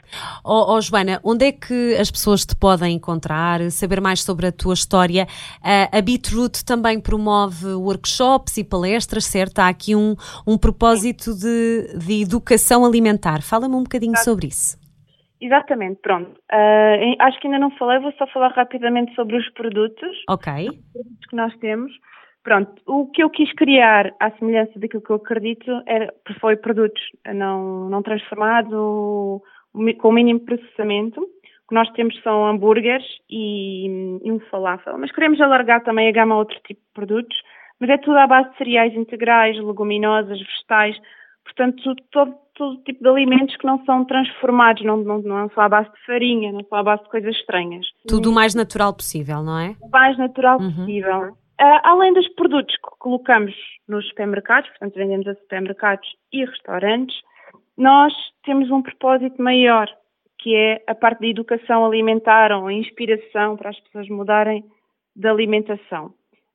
Oh, 0.44 0.74
oh, 0.74 0.82
Joana, 0.82 1.20
onde 1.24 1.46
é 1.46 1.52
que 1.52 1.96
as 2.00 2.10
pessoas 2.10 2.44
te 2.48 2.56
podem 2.56 2.96
encontrar, 2.96 3.70
saber 3.70 4.02
mais 4.02 4.24
sobre 4.24 4.48
a 4.48 4.52
tua 4.52 4.74
história? 4.74 5.28
Uh, 5.62 5.98
a 5.98 6.02
Beetroot 6.02 6.66
também 6.66 7.00
promove 7.00 7.74
workshops 7.74 8.58
e 8.58 8.64
palestras, 8.64 9.26
certo? 9.26 9.60
Há 9.60 9.68
aqui 9.68 9.96
um, 9.96 10.16
um 10.48 10.58
propósito 10.58 11.36
de, 11.36 11.96
de 11.96 12.24
educação 12.24 12.84
alimentar. 12.84 13.44
Fala-me 13.44 13.76
um 13.76 13.84
bocadinho 13.84 14.14
Exato. 14.14 14.32
sobre 14.32 14.48
isso. 14.48 14.83
Exatamente, 15.44 16.00
pronto. 16.02 16.32
Uh, 16.50 17.16
acho 17.20 17.38
que 17.42 17.48
ainda 17.48 17.60
não 17.60 17.70
falei, 17.72 18.00
vou 18.00 18.14
só 18.14 18.26
falar 18.28 18.54
rapidamente 18.54 19.14
sobre 19.14 19.36
os 19.36 19.50
produtos. 19.50 20.24
Ok. 20.30 20.70
Os 20.70 20.94
produtos 20.94 21.26
que 21.30 21.36
nós 21.36 21.54
temos. 21.58 21.92
Pronto, 22.44 22.82
o 22.88 23.08
que 23.12 23.22
eu 23.22 23.30
quis 23.30 23.52
criar, 23.54 24.14
à 24.22 24.32
semelhança 24.32 24.80
daquilo 24.80 25.04
que 25.04 25.10
eu 25.10 25.18
acredito, 25.18 25.82
era, 25.86 26.14
foi 26.40 26.56
produtos 26.56 27.02
não, 27.26 27.90
não 27.90 28.02
transformados, 28.02 28.72
com 28.72 29.42
o 30.10 30.12
mínimo 30.14 30.40
processamento. 30.40 31.22
O 31.22 31.68
que 31.68 31.76
nós 31.76 31.90
temos 31.92 32.18
são 32.22 32.48
hambúrgueres 32.48 33.06
e, 33.30 34.20
e 34.24 34.32
um 34.32 34.40
falafel, 34.50 34.98
mas 34.98 35.12
queremos 35.12 35.42
alargar 35.42 35.84
também 35.84 36.08
a 36.08 36.12
gama 36.14 36.36
a 36.36 36.38
outro 36.38 36.58
tipo 36.66 36.80
de 36.80 36.94
produtos, 36.94 37.38
mas 37.82 37.90
é 37.90 37.98
tudo 37.98 38.18
à 38.18 38.28
base 38.28 38.50
de 38.52 38.58
cereais 38.60 38.94
integrais, 38.94 39.58
leguminosas, 39.58 40.40
vegetais, 40.40 40.98
portanto, 41.44 41.96
todo, 42.12 42.34
todo 42.56 42.82
tipo 42.84 43.04
de 43.04 43.10
alimentos 43.10 43.56
que 43.58 43.66
não 43.66 43.84
são 43.86 44.06
transformados, 44.06 44.84
não, 44.84 44.98
não, 44.98 45.22
não 45.22 45.50
são 45.50 45.64
à 45.64 45.70
base 45.70 45.90
de 45.92 46.06
farinha, 46.06 46.52
não 46.52 46.64
são 46.66 46.78
à 46.78 46.84
base 46.84 47.04
de 47.04 47.10
coisas 47.10 47.36
estranhas. 47.36 47.86
Tudo 48.08 48.30
o 48.30 48.34
mais 48.34 48.54
natural 48.54 48.94
possível, 48.94 49.42
não 49.42 49.60
é? 49.60 49.76
O 49.82 49.90
mais 49.90 50.18
natural 50.18 50.60
uhum. 50.60 50.76
possível. 50.76 51.38
Uh, 51.62 51.80
além 51.84 52.14
dos 52.14 52.28
produtos 52.30 52.76
que 52.76 52.98
colocamos 53.00 53.54
nos 53.88 54.08
supermercados, 54.10 54.70
portanto 54.72 54.96
vendemos 54.96 55.28
a 55.28 55.36
supermercados 55.36 56.08
e 56.32 56.46
restaurantes, 56.46 57.16
nós 57.78 58.14
temos 58.44 58.70
um 58.70 58.82
propósito 58.82 59.42
maior, 59.42 59.88
que 60.40 60.56
é 60.56 60.84
a 60.88 60.96
parte 60.96 61.22
da 61.22 61.28
educação 61.28 61.86
alimentar 61.86 62.52
ou 62.52 62.68
a 62.68 62.74
inspiração 62.74 63.56
para 63.56 63.70
as 63.70 63.80
pessoas 63.80 64.10
mudarem 64.10 64.64
de 65.16 65.28
alimentação. 65.28 66.14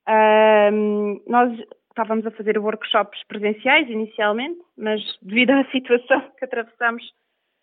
Uh, 0.09 1.23
nós 1.27 1.53
estávamos 1.99 2.25
a 2.27 2.31
fazer 2.31 2.57
workshops 2.59 3.19
presenciais 3.27 3.91
inicialmente, 3.91 4.61
mas 4.77 5.01
devido 5.21 5.51
à 5.51 5.65
situação 5.73 6.23
que 6.39 6.45
atravessamos, 6.45 7.03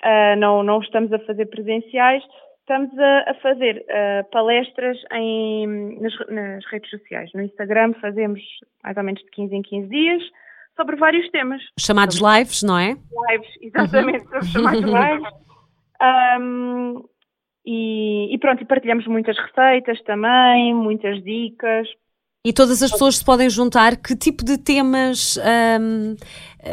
uh, 0.04 0.36
não, 0.38 0.62
não 0.62 0.82
estamos 0.82 1.12
a 1.13 1.20
fazer 1.20 1.46
presenciais. 1.46 2.22
Estamos 2.60 2.98
a, 2.98 3.32
a 3.32 3.34
fazer 3.36 3.86
uh, 3.88 4.30
palestras 4.32 4.98
em, 5.13 6.00
nas, 6.01 6.13
nas, 6.27 6.65
redes 6.65 6.89
sociais. 6.89 7.32
No 7.34 7.44
Instagram 7.44 7.94
fazemos 8.01 8.42
mais 8.84 8.98
ou 8.98 9.04
menos 9.04 9.22
de 9.22 9.30
15 9.32 9.56
em 9.56 9.62
15 9.62 9.88
dias 9.88 10.24
sobre 10.75 10.96
vários 10.96 11.30
temas. 11.30 11.62
Chamados 11.80 12.18
sobre... 12.18 12.39
lives, 12.39 12.63
não 12.63 12.77
é? 12.77 12.96
Lives, 13.30 13.50
exatamente, 13.62 14.25
uhum. 14.34 14.42
chamados 14.42 14.82
lives. 14.82 15.34
Um, 16.42 17.04
e, 17.65 18.34
e, 18.34 18.38
pronto, 18.39 18.62
e 18.63 18.65
partilhamos 18.65 19.08
muitas 19.08 19.38
receitas 19.38 20.01
também, 20.01 20.74
muitas 20.74 21.24
dicas. 21.24 21.88
E 22.46 22.54
todas 22.54 22.84
as 22.84 22.92
pessoas 22.92 23.18
se 23.18 23.25
podem 23.25 23.50
juntar. 23.50 23.98
Que 23.98 24.16
tipo 24.16 24.46
de 24.46 24.56
temas, 24.56 25.38
um, 25.82 26.16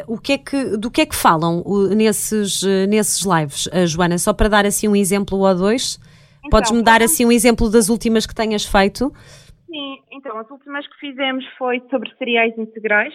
o 0.07 0.19
que 0.19 0.35
é 0.35 0.39
que, 0.39 0.77
do 0.77 0.91
que 0.91 1.01
é 1.01 1.07
que 1.07 1.17
falam 1.17 1.65
nesses, 1.97 2.63
nesses 2.91 3.25
lives, 3.25 3.71
Joana? 3.89 4.19
Só 4.19 4.35
para 4.35 4.49
dar 4.49 4.67
assim 4.67 4.87
um 4.87 4.95
exemplo 4.95 5.39
ou 5.39 5.55
dois. 5.55 5.99
Então, 6.45 6.51
Podes-me 6.51 6.83
dar 6.83 7.03
assim 7.03 7.25
um 7.25 7.33
exemplo 7.33 7.71
das 7.71 7.89
últimas 7.89 8.27
que 8.27 8.35
tenhas 8.35 8.67
feito? 8.67 9.11
Sim, 9.67 10.03
então 10.11 10.37
as 10.39 10.51
últimas 10.51 10.87
que 10.87 10.99
fizemos 10.99 11.45
foi 11.57 11.81
sobre 11.89 12.13
cereais 12.19 12.53
integrais, 12.59 13.15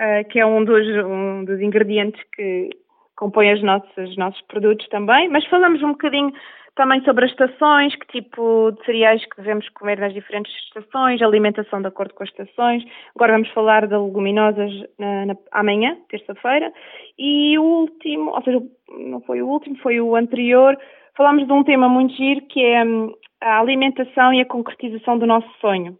uh, 0.00 0.26
que 0.28 0.40
é 0.40 0.46
um 0.46 0.64
dos, 0.64 0.84
um 1.04 1.44
dos 1.44 1.60
ingredientes 1.60 2.20
que 2.34 2.70
compõe 3.14 3.52
os 3.52 3.62
nossos, 3.62 4.16
nossos 4.16 4.40
produtos 4.48 4.88
também, 4.88 5.28
mas 5.28 5.46
falamos 5.46 5.80
um 5.82 5.92
bocadinho 5.92 6.32
também 6.76 7.02
sobre 7.04 7.24
as 7.24 7.30
estações, 7.30 7.96
que 7.96 8.20
tipo 8.20 8.70
de 8.72 8.84
cereais 8.84 9.24
que 9.24 9.36
devemos 9.38 9.66
comer 9.70 9.98
nas 9.98 10.12
diferentes 10.12 10.52
estações, 10.66 11.22
alimentação 11.22 11.80
de 11.80 11.88
acordo 11.88 12.14
com 12.14 12.22
as 12.22 12.28
estações. 12.28 12.84
Agora 13.14 13.32
vamos 13.32 13.48
falar 13.50 13.86
de 13.86 13.96
leguminosas 13.96 14.70
na, 14.98 15.26
na, 15.26 15.36
amanhã, 15.52 15.96
terça-feira. 16.08 16.70
E 17.18 17.58
o 17.58 17.62
último, 17.62 18.30
ou 18.30 18.42
seja, 18.42 18.62
não 18.90 19.22
foi 19.22 19.40
o 19.40 19.48
último, 19.48 19.76
foi 19.78 20.00
o 20.00 20.14
anterior, 20.14 20.76
falámos 21.16 21.46
de 21.46 21.52
um 21.52 21.64
tema 21.64 21.88
muito 21.88 22.14
giro 22.14 22.42
que 22.42 22.62
é 22.62 22.84
hum, 22.84 23.10
a 23.40 23.58
alimentação 23.58 24.32
e 24.34 24.42
a 24.42 24.46
concretização 24.46 25.18
do 25.18 25.26
nosso 25.26 25.48
sonho. 25.60 25.98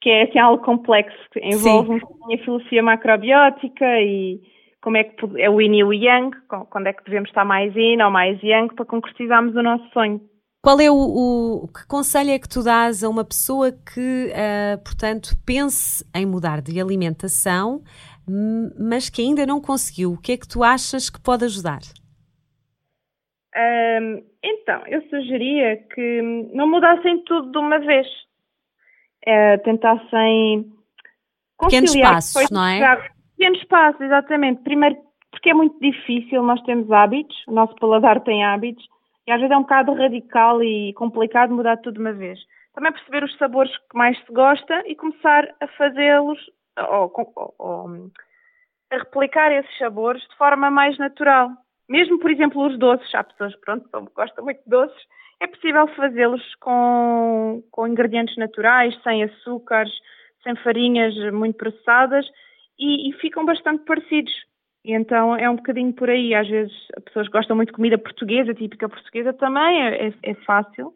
que 0.00 0.08
é 0.08 0.22
assim, 0.22 0.38
algo 0.38 0.64
complexo, 0.64 1.18
que 1.30 1.40
envolve 1.40 2.00
a 2.32 2.38
filosofia 2.38 2.82
macrobiótica 2.82 4.00
e 4.00 4.40
como 4.82 4.96
é 4.96 5.04
que 5.04 5.26
é 5.38 5.50
o 5.50 5.60
yin 5.60 5.74
e 5.76 5.84
o 5.84 5.92
yang, 5.92 6.36
quando 6.70 6.86
é 6.86 6.92
que 6.92 7.04
devemos 7.04 7.28
estar 7.28 7.44
mais 7.44 7.74
yin 7.74 8.02
ou 8.02 8.10
mais 8.10 8.42
yang 8.42 8.74
para 8.74 8.84
concretizarmos 8.84 9.54
o 9.54 9.62
nosso 9.62 9.88
sonho. 9.92 10.20
Qual 10.62 10.78
é 10.78 10.90
o, 10.90 11.64
o 11.64 11.68
que 11.68 11.86
conselho 11.86 12.30
é 12.30 12.38
que 12.38 12.48
tu 12.48 12.62
dás 12.62 13.02
a 13.02 13.08
uma 13.08 13.24
pessoa 13.24 13.72
que, 13.72 14.30
uh, 14.30 14.82
portanto, 14.84 15.30
pense 15.46 16.04
em 16.14 16.26
mudar 16.26 16.60
de 16.60 16.78
alimentação, 16.78 17.82
mas 18.78 19.08
que 19.08 19.22
ainda 19.22 19.46
não 19.46 19.60
conseguiu? 19.60 20.12
O 20.12 20.18
que 20.18 20.32
é 20.32 20.36
que 20.36 20.46
tu 20.46 20.62
achas 20.62 21.08
que 21.08 21.20
pode 21.20 21.46
ajudar? 21.46 21.80
Um, 23.56 24.22
então, 24.44 24.82
eu 24.86 25.02
sugeria 25.08 25.78
que 25.94 26.22
não 26.52 26.70
mudassem 26.70 27.24
tudo 27.24 27.50
de 27.50 27.58
uma 27.58 27.78
vez. 27.78 28.06
É, 29.26 29.58
tentassem 29.58 30.72
pequenos 31.58 31.94
passos, 31.96 32.50
não 32.50 32.66
é? 32.66 33.10
Pequenos 33.40 33.64
passos, 33.64 34.02
exatamente. 34.02 34.62
Primeiro, 34.64 34.98
porque 35.30 35.48
é 35.48 35.54
muito 35.54 35.80
difícil, 35.80 36.42
nós 36.42 36.60
temos 36.64 36.92
hábitos, 36.92 37.34
o 37.48 37.52
nosso 37.52 37.74
paladar 37.76 38.20
tem 38.20 38.44
hábitos, 38.44 38.86
e 39.26 39.32
às 39.32 39.40
vezes 39.40 39.50
é 39.50 39.56
um 39.56 39.62
bocado 39.62 39.94
radical 39.94 40.62
e 40.62 40.92
complicado 40.92 41.54
mudar 41.54 41.78
tudo 41.78 41.94
de 41.94 42.00
uma 42.00 42.12
vez. 42.12 42.38
Também 42.74 42.92
perceber 42.92 43.24
os 43.24 43.34
sabores 43.38 43.74
que 43.74 43.96
mais 43.96 44.18
se 44.18 44.30
gosta 44.30 44.82
e 44.86 44.94
começar 44.94 45.48
a 45.58 45.66
fazê-los 45.68 46.38
ou, 46.90 47.10
ou, 47.14 47.54
ou, 47.58 47.86
a 48.90 48.98
replicar 48.98 49.50
esses 49.52 49.78
sabores 49.78 50.20
de 50.20 50.36
forma 50.36 50.70
mais 50.70 50.98
natural. 50.98 51.48
Mesmo, 51.88 52.18
por 52.18 52.30
exemplo, 52.30 52.66
os 52.66 52.78
doces, 52.78 53.14
há 53.14 53.24
pessoas 53.24 53.56
pronto, 53.60 53.88
que 53.88 54.14
gostam 54.14 54.44
muito 54.44 54.62
de 54.62 54.68
doces, 54.68 55.02
é 55.40 55.46
possível 55.46 55.86
fazê-los 55.96 56.42
com, 56.56 57.64
com 57.70 57.86
ingredientes 57.86 58.36
naturais, 58.36 58.94
sem 59.02 59.24
açúcares, 59.24 59.94
sem 60.42 60.54
farinhas 60.56 61.14
muito 61.32 61.56
processadas 61.56 62.26
e, 62.80 63.10
e 63.10 63.12
ficam 63.20 63.44
bastante 63.44 63.84
parecidos. 63.84 64.32
E 64.82 64.94
então 64.94 65.36
é 65.36 65.48
um 65.48 65.56
bocadinho 65.56 65.92
por 65.92 66.08
aí. 66.08 66.34
Às 66.34 66.48
vezes 66.48 66.72
as 66.96 67.04
pessoas 67.04 67.28
gostam 67.28 67.54
muito 67.54 67.68
de 67.68 67.74
comida 67.74 67.98
portuguesa, 67.98 68.54
típica 68.54 68.88
portuguesa 68.88 69.32
também, 69.34 69.82
é, 69.82 70.08
é, 70.08 70.14
é 70.22 70.34
fácil 70.46 70.94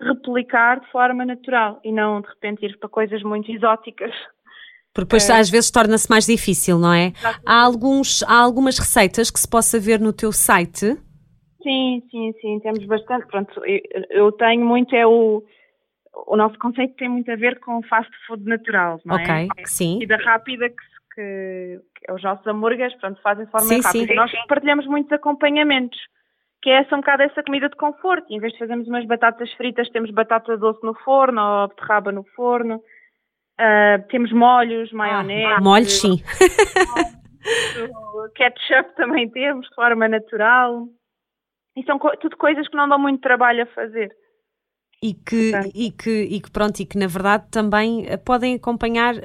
replicar 0.00 0.80
de 0.80 0.90
forma 0.90 1.26
natural 1.26 1.78
e 1.84 1.92
não 1.92 2.22
de 2.22 2.28
repente 2.28 2.64
ir 2.64 2.78
para 2.78 2.88
coisas 2.88 3.22
muito 3.22 3.52
exóticas. 3.52 4.12
Porque 4.94 5.04
depois 5.04 5.28
é. 5.28 5.34
às 5.34 5.50
vezes 5.50 5.70
torna-se 5.70 6.08
mais 6.08 6.24
difícil, 6.26 6.78
não 6.78 6.92
é? 6.92 7.12
Há, 7.46 7.62
alguns, 7.62 8.22
há 8.22 8.34
algumas 8.34 8.78
receitas 8.78 9.30
que 9.30 9.38
se 9.38 9.48
possa 9.48 9.78
ver 9.78 10.00
no 10.00 10.12
teu 10.12 10.32
site? 10.32 10.96
Sim, 11.62 12.02
sim, 12.10 12.32
sim, 12.40 12.60
temos 12.60 12.84
bastante. 12.86 13.26
Pronto, 13.26 13.52
eu, 13.66 13.80
eu 14.10 14.32
tenho 14.32 14.64
muito, 14.64 14.96
é 14.96 15.06
o, 15.06 15.44
o 16.26 16.36
nosso 16.36 16.58
conceito 16.58 16.96
tem 16.96 17.08
muito 17.08 17.30
a 17.30 17.36
ver 17.36 17.60
com 17.60 17.82
fast 17.82 18.10
food 18.26 18.42
natural, 18.44 18.98
não 19.04 19.18
é? 19.18 19.44
Ok, 19.44 19.64
sim. 19.66 19.98
E 20.02 20.06
da 20.06 20.16
rápida 20.16 20.68
que 20.70 20.89
que, 21.20 21.80
que 21.96 22.12
os 22.12 22.22
nossos 22.22 22.46
hambúrgueres, 22.46 22.96
pronto, 22.98 23.20
fazem 23.22 23.44
de 23.44 23.50
forma 23.50 23.66
sim, 23.66 23.80
rápida. 23.80 24.06
Sim. 24.06 24.14
Nós 24.14 24.32
partilhamos 24.46 24.86
muitos 24.86 25.12
acompanhamentos, 25.12 25.98
que 26.62 26.70
é 26.70 26.80
essa 26.80 26.94
um 26.94 27.00
bocado 27.00 27.22
essa 27.22 27.42
comida 27.42 27.68
de 27.68 27.76
conforto. 27.76 28.26
Em 28.30 28.40
vez 28.40 28.52
de 28.52 28.58
fazermos 28.58 28.88
umas 28.88 29.06
batatas 29.06 29.52
fritas, 29.52 29.90
temos 29.90 30.10
batata 30.10 30.56
doce 30.56 30.82
no 30.82 30.94
forno 30.94 31.40
ou 31.40 31.68
beterraba 31.68 32.10
no 32.12 32.24
forno. 32.34 32.76
Uh, 33.60 34.02
temos 34.08 34.32
molhos, 34.32 34.90
maionese. 34.92 35.52
Ah, 35.52 35.60
molhos, 35.60 36.00
sim. 36.00 36.22
ketchup 38.34 38.96
também 38.96 39.28
temos, 39.28 39.68
de 39.68 39.74
forma 39.74 40.08
natural. 40.08 40.86
E 41.76 41.84
são 41.84 41.98
co 41.98 42.16
tudo 42.16 42.36
coisas 42.36 42.66
que 42.68 42.76
não 42.76 42.88
dão 42.88 42.98
muito 42.98 43.20
trabalho 43.20 43.62
a 43.62 43.66
fazer 43.66 44.10
e 45.02 45.14
que, 45.14 45.52
e, 45.74 45.90
que, 45.90 46.10
e 46.10 46.40
que 46.40 46.50
pronto, 46.50 46.78
e 46.78 46.84
que 46.84 46.98
na 46.98 47.06
verdade 47.06 47.44
também 47.50 48.04
eh, 48.06 48.18
podem 48.18 48.56
acompanhar 48.56 49.14
uh, 49.14 49.20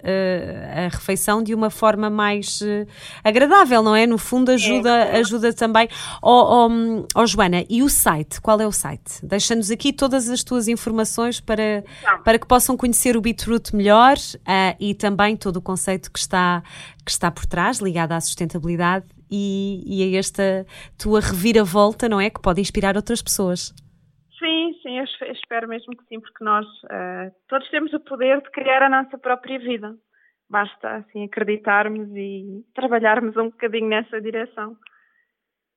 a 0.73 0.87
refeição 0.87 1.43
de 1.43 1.53
uma 1.53 1.69
forma 1.69 2.09
mais 2.09 2.61
uh, 2.61 2.87
agradável, 3.21 3.83
não 3.83 3.93
é? 3.93 4.07
No 4.07 4.17
fundo 4.17 4.51
ajuda, 4.51 4.89
é, 4.89 5.17
ajuda 5.17 5.51
também. 5.51 5.89
Oh, 6.21 6.69
oh, 6.69 7.05
oh, 7.13 7.27
Joana, 7.27 7.65
e 7.69 7.83
o 7.83 7.89
site? 7.89 8.39
Qual 8.39 8.61
é 8.61 8.65
o 8.65 8.71
site? 8.71 9.19
Deixa-nos 9.21 9.69
aqui 9.69 9.91
todas 9.91 10.29
as 10.29 10.45
tuas 10.45 10.69
informações 10.69 11.41
para, 11.41 11.83
para 12.23 12.39
que 12.39 12.47
possam 12.47 12.77
conhecer 12.77 13.17
o 13.17 13.21
Beetroot 13.21 13.75
melhor 13.75 14.15
uh, 14.15 14.75
e 14.79 14.93
também 14.93 15.35
todo 15.35 15.57
o 15.57 15.61
conceito 15.61 16.09
que 16.09 16.19
está, 16.19 16.63
que 17.03 17.11
está 17.11 17.29
por 17.29 17.45
trás, 17.45 17.79
ligado 17.79 18.13
à 18.13 18.21
sustentabilidade 18.21 19.07
e, 19.29 19.83
e 19.85 20.15
a 20.15 20.19
esta 20.19 20.65
tua 20.97 21.19
reviravolta, 21.19 22.07
não 22.07 22.21
é? 22.21 22.29
Que 22.29 22.39
pode 22.39 22.61
inspirar 22.61 22.95
outras 22.95 23.21
pessoas. 23.21 23.73
Sim, 24.45 24.77
sim, 24.83 24.99
eu 24.99 25.05
espero 25.31 25.67
mesmo 25.67 25.97
que 25.97 26.05
sim, 26.05 26.19
porque 26.19 26.43
nós 26.43 26.67
uh, 26.83 27.33
todos 27.47 27.67
temos 27.71 27.91
o 27.93 27.99
poder 27.99 28.43
de 28.43 28.51
criar 28.51 28.83
a 28.83 28.89
nossa 28.89 29.17
própria 29.17 29.57
vida. 29.57 29.97
Basta 30.47 30.97
assim 30.97 31.23
acreditarmos 31.23 32.07
e 32.15 32.63
trabalharmos 32.75 33.35
um 33.37 33.45
bocadinho 33.45 33.87
nessa 33.87 34.21
direção. 34.21 34.77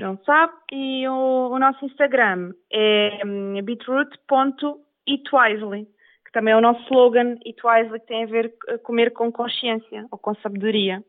não 0.00 0.16
sabe, 0.18 0.52
e 0.70 1.08
o, 1.08 1.50
o 1.50 1.58
nosso 1.58 1.84
Instagram 1.84 2.52
é 2.72 3.20
um, 3.24 3.60
beetroot.eatwisely 3.64 5.88
que 6.30 6.32
também 6.32 6.54
é 6.54 6.56
o 6.56 6.60
nosso 6.60 6.80
slogan, 6.84 7.34
Eat 7.44 7.58
Wisely, 7.64 8.00
que 8.00 8.06
tem 8.06 8.22
a 8.22 8.26
ver 8.26 8.54
com 8.64 8.78
comer 8.78 9.12
com 9.12 9.32
consciência 9.32 10.06
ou 10.10 10.18
com 10.18 10.32
sabedoria. 10.36 11.02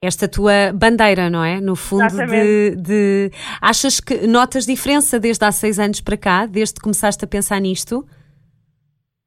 Esta 0.00 0.28
tua 0.28 0.72
bandeira, 0.72 1.28
não 1.28 1.44
é? 1.44 1.60
No 1.60 1.76
fundo, 1.76 2.08
de, 2.26 2.76
de, 2.76 3.30
Achas 3.60 4.00
que 4.00 4.26
notas 4.26 4.66
diferença 4.66 5.18
desde 5.18 5.44
há 5.44 5.52
seis 5.52 5.78
anos 5.78 6.00
para 6.00 6.16
cá, 6.16 6.46
desde 6.46 6.74
que 6.74 6.80
começaste 6.80 7.24
a 7.24 7.28
pensar 7.28 7.60
nisto? 7.60 8.04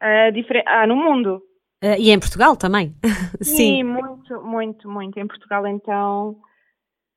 Uh, 0.01 0.31
difer... 0.33 0.63
Ah, 0.65 0.85
no 0.87 0.95
mundo. 0.95 1.41
Uh, 1.83 1.95
e 1.97 2.11
em 2.11 2.19
Portugal 2.19 2.55
também? 2.57 2.93
Sim, 3.41 3.55
Sim, 3.55 3.83
muito, 3.83 4.41
muito, 4.41 4.89
muito. 4.89 5.17
Em 5.17 5.27
Portugal, 5.27 5.65
então, 5.67 6.35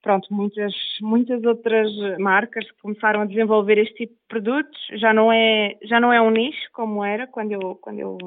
pronto, 0.02 0.32
muitas, 0.32 0.72
muitas 1.00 1.42
outras 1.44 1.90
marcas 2.18 2.70
começaram 2.82 3.22
a 3.22 3.26
desenvolver 3.26 3.78
este 3.78 3.94
tipo 3.94 4.14
de 4.14 4.28
produtos. 4.28 4.78
Já 4.94 5.12
não 5.12 5.32
é, 5.32 5.76
já 5.84 6.00
não 6.00 6.12
é 6.12 6.20
um 6.20 6.30
nicho 6.30 6.68
como 6.72 7.04
era 7.04 7.26
quando 7.26 7.52
eu, 7.52 7.76
quando 7.76 7.98
eu 7.98 8.18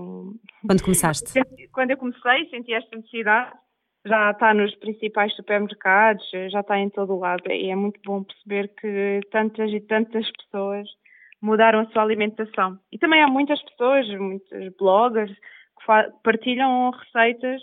quando 0.66 0.84
começaste. 0.84 1.34
Quando 1.72 1.92
eu 1.92 1.98
comecei, 1.98 2.50
senti 2.50 2.74
esta 2.74 2.96
necessidade. 2.96 3.52
Já 4.06 4.32
está 4.32 4.54
nos 4.54 4.74
principais 4.76 5.36
supermercados, 5.36 6.28
já 6.50 6.62
está 6.62 6.80
em 6.80 6.90
todo 6.90 7.14
o 7.14 7.20
lado 7.20 7.44
e 7.52 7.70
é 7.70 7.76
muito 7.76 8.00
bom 8.04 8.24
perceber 8.24 8.68
que 8.70 9.20
tantas 9.32 9.72
e 9.72 9.80
tantas 9.80 10.28
pessoas 10.32 10.88
mudaram 11.40 11.82
a 11.82 11.86
sua 11.88 12.02
alimentação. 12.02 12.80
E 12.92 12.98
também 12.98 13.22
há 13.22 13.28
muitas 13.28 13.62
pessoas, 13.62 14.08
muitos 14.18 14.76
bloggers 14.80 15.32
que 15.32 16.12
partilham 16.24 16.90
receitas 16.92 17.62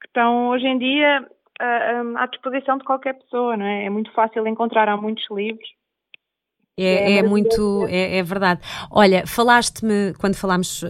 que 0.00 0.06
estão 0.06 0.48
hoje 0.48 0.66
em 0.66 0.78
dia 0.78 1.26
à 2.16 2.26
disposição 2.26 2.78
de 2.78 2.84
qualquer 2.84 3.14
pessoa, 3.14 3.56
não 3.56 3.64
é? 3.64 3.86
É 3.86 3.90
muito 3.90 4.12
fácil 4.12 4.46
encontrar, 4.46 4.88
há 4.88 4.96
muitos 4.96 5.24
livros. 5.30 5.68
É, 6.82 7.12
é, 7.12 7.18
é 7.18 7.22
muito, 7.22 7.86
é, 7.88 8.16
é, 8.16 8.22
verdade. 8.22 8.60
Olha, 8.90 9.26
falaste-me, 9.26 10.14
quando 10.18 10.34
falámos 10.34 10.82
uh, 10.82 10.88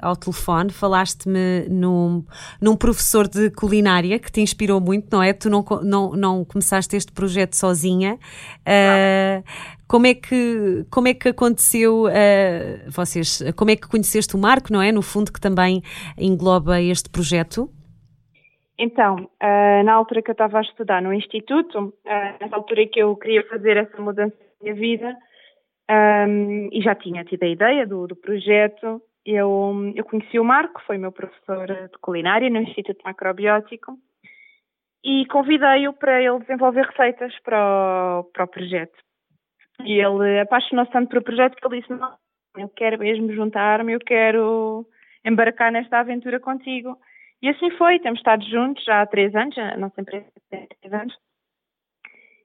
ao 0.00 0.16
telefone, 0.16 0.70
falaste-me 0.70 1.68
num, 1.68 2.24
num 2.60 2.74
professor 2.74 3.28
de 3.28 3.50
culinária 3.50 4.18
que 4.18 4.32
te 4.32 4.40
inspirou 4.40 4.80
muito, 4.80 5.08
não 5.12 5.22
é? 5.22 5.34
Tu 5.34 5.50
não, 5.50 5.62
não, 5.82 6.12
não 6.12 6.44
começaste 6.44 6.96
este 6.96 7.12
projeto 7.12 7.54
sozinha. 7.54 8.18
Uh, 8.62 9.44
como 9.86 10.06
é 10.06 10.14
que 10.14 10.86
como 10.90 11.06
é 11.06 11.14
que 11.14 11.28
aconteceu 11.28 12.06
uh, 12.06 12.90
vocês 12.90 13.40
como 13.54 13.70
é 13.70 13.76
que 13.76 13.86
conheceste 13.86 14.34
o 14.34 14.38
Marco 14.38 14.72
não 14.72 14.82
é 14.82 14.90
no 14.90 15.00
fundo 15.00 15.32
que 15.32 15.40
também 15.40 15.80
engloba 16.18 16.82
este 16.82 17.08
projeto 17.08 17.70
então, 18.78 19.30
uh, 19.42 19.84
na 19.84 19.94
altura 19.94 20.22
que 20.22 20.30
eu 20.30 20.32
estava 20.32 20.58
a 20.58 20.62
estudar 20.62 21.00
no 21.00 21.12
Instituto, 21.12 21.78
uh, 21.78 22.36
nessa 22.40 22.56
altura 22.56 22.86
que 22.86 23.00
eu 23.00 23.16
queria 23.16 23.46
fazer 23.48 23.76
essa 23.76 24.00
mudança 24.00 24.36
na 24.38 24.62
minha 24.62 24.74
vida, 24.74 25.16
um, 25.90 26.68
e 26.72 26.82
já 26.82 26.94
tinha 26.94 27.24
tido 27.24 27.44
a 27.44 27.48
ideia 27.48 27.86
do, 27.86 28.06
do 28.06 28.16
projeto, 28.16 29.00
eu, 29.24 29.92
eu 29.94 30.04
conheci 30.04 30.38
o 30.38 30.44
Marco, 30.44 30.82
foi 30.86 30.98
meu 30.98 31.12
professor 31.12 31.66
de 31.66 31.98
culinária 32.00 32.50
no 32.50 32.60
Instituto 32.60 33.02
Macrobiótico, 33.04 33.96
e 35.04 35.24
convidei-o 35.26 35.92
para 35.92 36.20
ele 36.20 36.40
desenvolver 36.40 36.84
receitas 36.86 37.32
para 37.44 38.20
o, 38.20 38.24
para 38.24 38.44
o 38.44 38.48
projeto. 38.48 38.98
E 39.84 40.00
ele 40.00 40.40
apaixonou-se 40.40 40.90
tanto 40.90 41.08
pelo 41.08 41.22
projeto 41.22 41.56
que 41.56 41.66
ele 41.66 41.80
disse, 41.80 41.92
não, 41.92 42.14
eu 42.56 42.68
quero 42.68 42.98
mesmo 42.98 43.32
juntar-me, 43.32 43.92
eu 43.92 44.00
quero 44.00 44.86
embarcar 45.24 45.70
nesta 45.70 46.00
aventura 46.00 46.40
contigo. 46.40 46.98
E 47.42 47.48
assim 47.48 47.70
foi, 47.72 47.98
temos 47.98 48.20
estado 48.20 48.44
juntos 48.44 48.82
já 48.84 49.02
há 49.02 49.06
três 49.06 49.34
anos, 49.34 49.56
a 49.58 49.76
nossa 49.76 50.00
empresa 50.00 50.26
tem 50.50 50.66
três 50.80 50.94
anos. 50.94 51.14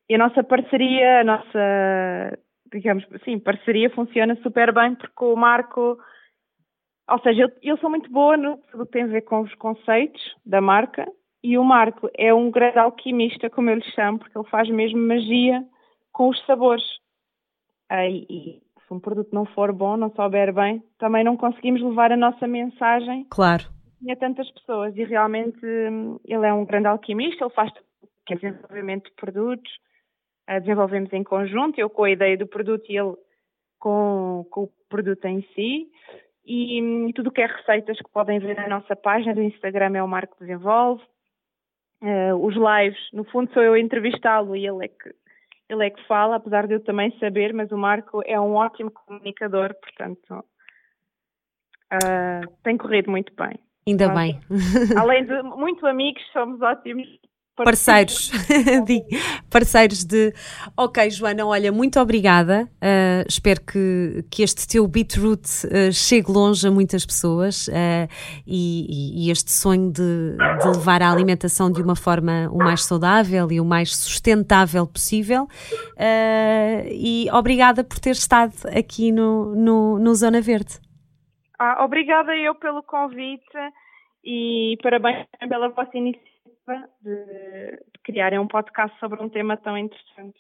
E 0.10 0.16
a 0.16 0.18
nossa 0.18 0.44
parceria, 0.44 1.22
a 1.22 1.24
nossa, 1.24 2.40
digamos 2.72 3.06
assim, 3.14 3.40
parceria 3.40 3.90
funciona 3.90 4.36
super 4.44 4.74
bem 4.74 4.96
porque 4.96 5.24
o 5.24 5.36
Marco, 5.36 5.98
ou 7.10 7.20
seja, 7.20 7.44
eu, 7.44 7.52
eu 7.64 7.78
sou 7.78 7.90
muito 7.90 8.12
boa 8.12 8.36
no 8.36 8.58
que 8.58 8.86
tem 8.92 9.04
a 9.04 9.08
ver 9.08 9.22
com 9.22 9.42
os 9.42 9.54
conceitos 9.56 10.22
da 10.46 10.60
marca 10.60 11.08
E 11.42 11.58
o 11.58 11.64
Marco 11.64 12.10
é 12.18 12.34
um 12.34 12.52
grande 12.52 12.78
alquimista, 12.78 13.50
como 13.50 13.70
eu 13.70 13.76
lhe 13.76 13.92
chamo, 13.96 14.20
porque 14.20 14.38
ele 14.38 14.50
faz 14.50 14.70
mesmo 14.70 15.00
magia 15.00 15.64
com 16.12 16.28
os 16.28 16.46
sabores. 16.46 16.84
E, 17.90 18.26
e 18.30 18.62
se 18.86 18.94
um 18.94 19.00
produto 19.00 19.30
não 19.32 19.46
for 19.46 19.72
bom, 19.72 19.96
não 19.96 20.14
souber 20.14 20.54
bem, 20.54 20.84
também 21.00 21.24
não 21.24 21.38
conseguimos 21.38 21.82
levar 21.82 22.12
a 22.12 22.18
nossa 22.18 22.46
mensagem 22.46 23.26
claro. 23.30 23.64
A 24.10 24.16
tantas 24.16 24.50
pessoas. 24.52 24.96
E 24.96 25.04
realmente 25.04 25.66
hum, 25.66 26.20
ele 26.26 26.46
é 26.46 26.54
um 26.54 26.66
grande 26.66 26.88
alquimista, 26.88 27.44
ele 27.44 27.54
faz 27.54 27.72
desenvolvimento 28.30 29.06
de 29.10 29.16
produtos, 29.16 29.72
desenvolvemos 30.48 31.12
em 31.12 31.24
conjunto, 31.24 31.80
eu 31.80 31.90
com 31.90 32.06
a 32.06 32.12
ideia 32.12 32.38
do 32.38 32.48
produto 32.48 32.90
e 32.90 32.98
ele 32.98 33.16
com, 33.80 34.46
com 34.50 34.64
o 34.64 34.70
produto 34.90 35.26
em 35.26 35.42
si. 35.54 35.90
E, 36.46 36.82
hum, 36.82 37.12
tudo 37.14 37.28
o 37.28 37.32
que 37.32 37.42
é 37.42 37.46
receitas 37.46 37.98
que 37.98 38.12
podem 38.12 38.40
ver 38.40 38.56
na 38.56 38.68
nossa 38.68 38.96
página 38.96 39.34
do 39.34 39.42
Instagram 39.42 39.98
é 39.98 40.04
o 40.04 40.08
Marco 40.08 40.38
Desenvolve. 40.40 41.04
Uh, 42.02 42.36
os 42.36 42.56
lives, 42.56 43.00
no 43.14 43.24
fundo 43.26 43.54
sou 43.54 43.62
eu 43.62 43.74
a 43.74 43.80
entrevistá-lo 43.80 44.56
e 44.56 44.66
ele 44.66 44.86
é 44.86 44.88
que 44.88 45.14
ele 45.70 45.86
é 45.86 45.90
que 45.90 46.06
fala, 46.06 46.36
apesar 46.36 46.68
de 46.68 46.74
eu 46.74 46.84
também 46.84 47.18
saber, 47.18 47.54
mas 47.54 47.72
o 47.72 47.78
Marco 47.78 48.22
é 48.26 48.38
um 48.38 48.56
ótimo 48.56 48.92
comunicador, 48.92 49.74
portanto 49.76 50.44
uh, 51.94 52.58
tem 52.64 52.76
corrido 52.76 53.10
muito 53.10 53.34
bem. 53.36 53.58
Ainda 53.88 54.10
bem. 54.10 54.40
Além 54.98 55.26
de 55.26 55.42
muito 55.42 55.86
amigos, 55.88 56.22
somos 56.34 56.62
ótimos 56.62 57.08
parceiros, 57.64 58.32
parceiros 59.50 60.04
de. 60.06 60.34
Ok, 60.76 61.10
Joana, 61.10 61.46
olha, 61.46 61.72
muito 61.72 62.00
obrigada. 62.00 62.70
Uh, 62.76 63.26
espero 63.28 63.62
que, 63.62 64.26
que 64.30 64.44
este 64.44 64.68
teu 64.68 64.88
Beetroot 64.88 65.42
uh, 65.66 65.92
chegue 65.92 66.32
longe 66.32 66.68
a 66.68 66.72
muitas 66.72 67.06
pessoas 67.06 67.68
uh, 67.68 68.08
e, 68.46 69.26
e, 69.28 69.32
este 69.32 69.52
sonho 69.52 69.92
de, 69.92 70.36
de, 70.62 70.68
levar 70.68 71.02
a 71.02 71.12
alimentação 71.12 71.72
de 71.72 71.82
uma 71.82 71.96
forma 71.96 72.50
o 72.52 72.58
mais 72.58 72.84
saudável 72.84 73.52
e 73.52 73.60
o 73.60 73.66
mais 73.66 73.96
sustentável 73.96 74.86
possível. 74.88 75.48
e 76.90 77.28
obrigada 77.32 77.84
por 77.84 78.00
ter 78.00 78.12
estado 78.12 78.54
aqui 78.76 79.12
no, 79.12 79.56
no, 79.56 80.00
no 80.00 80.16
Zona 80.16 80.42
Verde. 80.42 80.80
Ah, 81.64 81.86
obrigada 81.86 82.36
eu 82.36 82.56
pelo 82.56 82.82
convite 82.82 83.46
e 84.26 84.76
parabéns 84.82 85.28
pela 85.48 85.70
vossa 85.70 85.96
iniciativa 85.96 86.90
de, 87.04 87.14
de 87.14 88.00
criarem 88.04 88.40
um 88.40 88.48
podcast 88.48 89.00
sobre 89.00 89.22
um 89.22 89.30
tema 89.30 89.56
tão 89.58 89.78
interessante. 89.78 90.40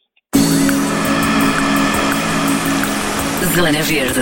Zona 3.56 3.84
Verde. 3.84 4.22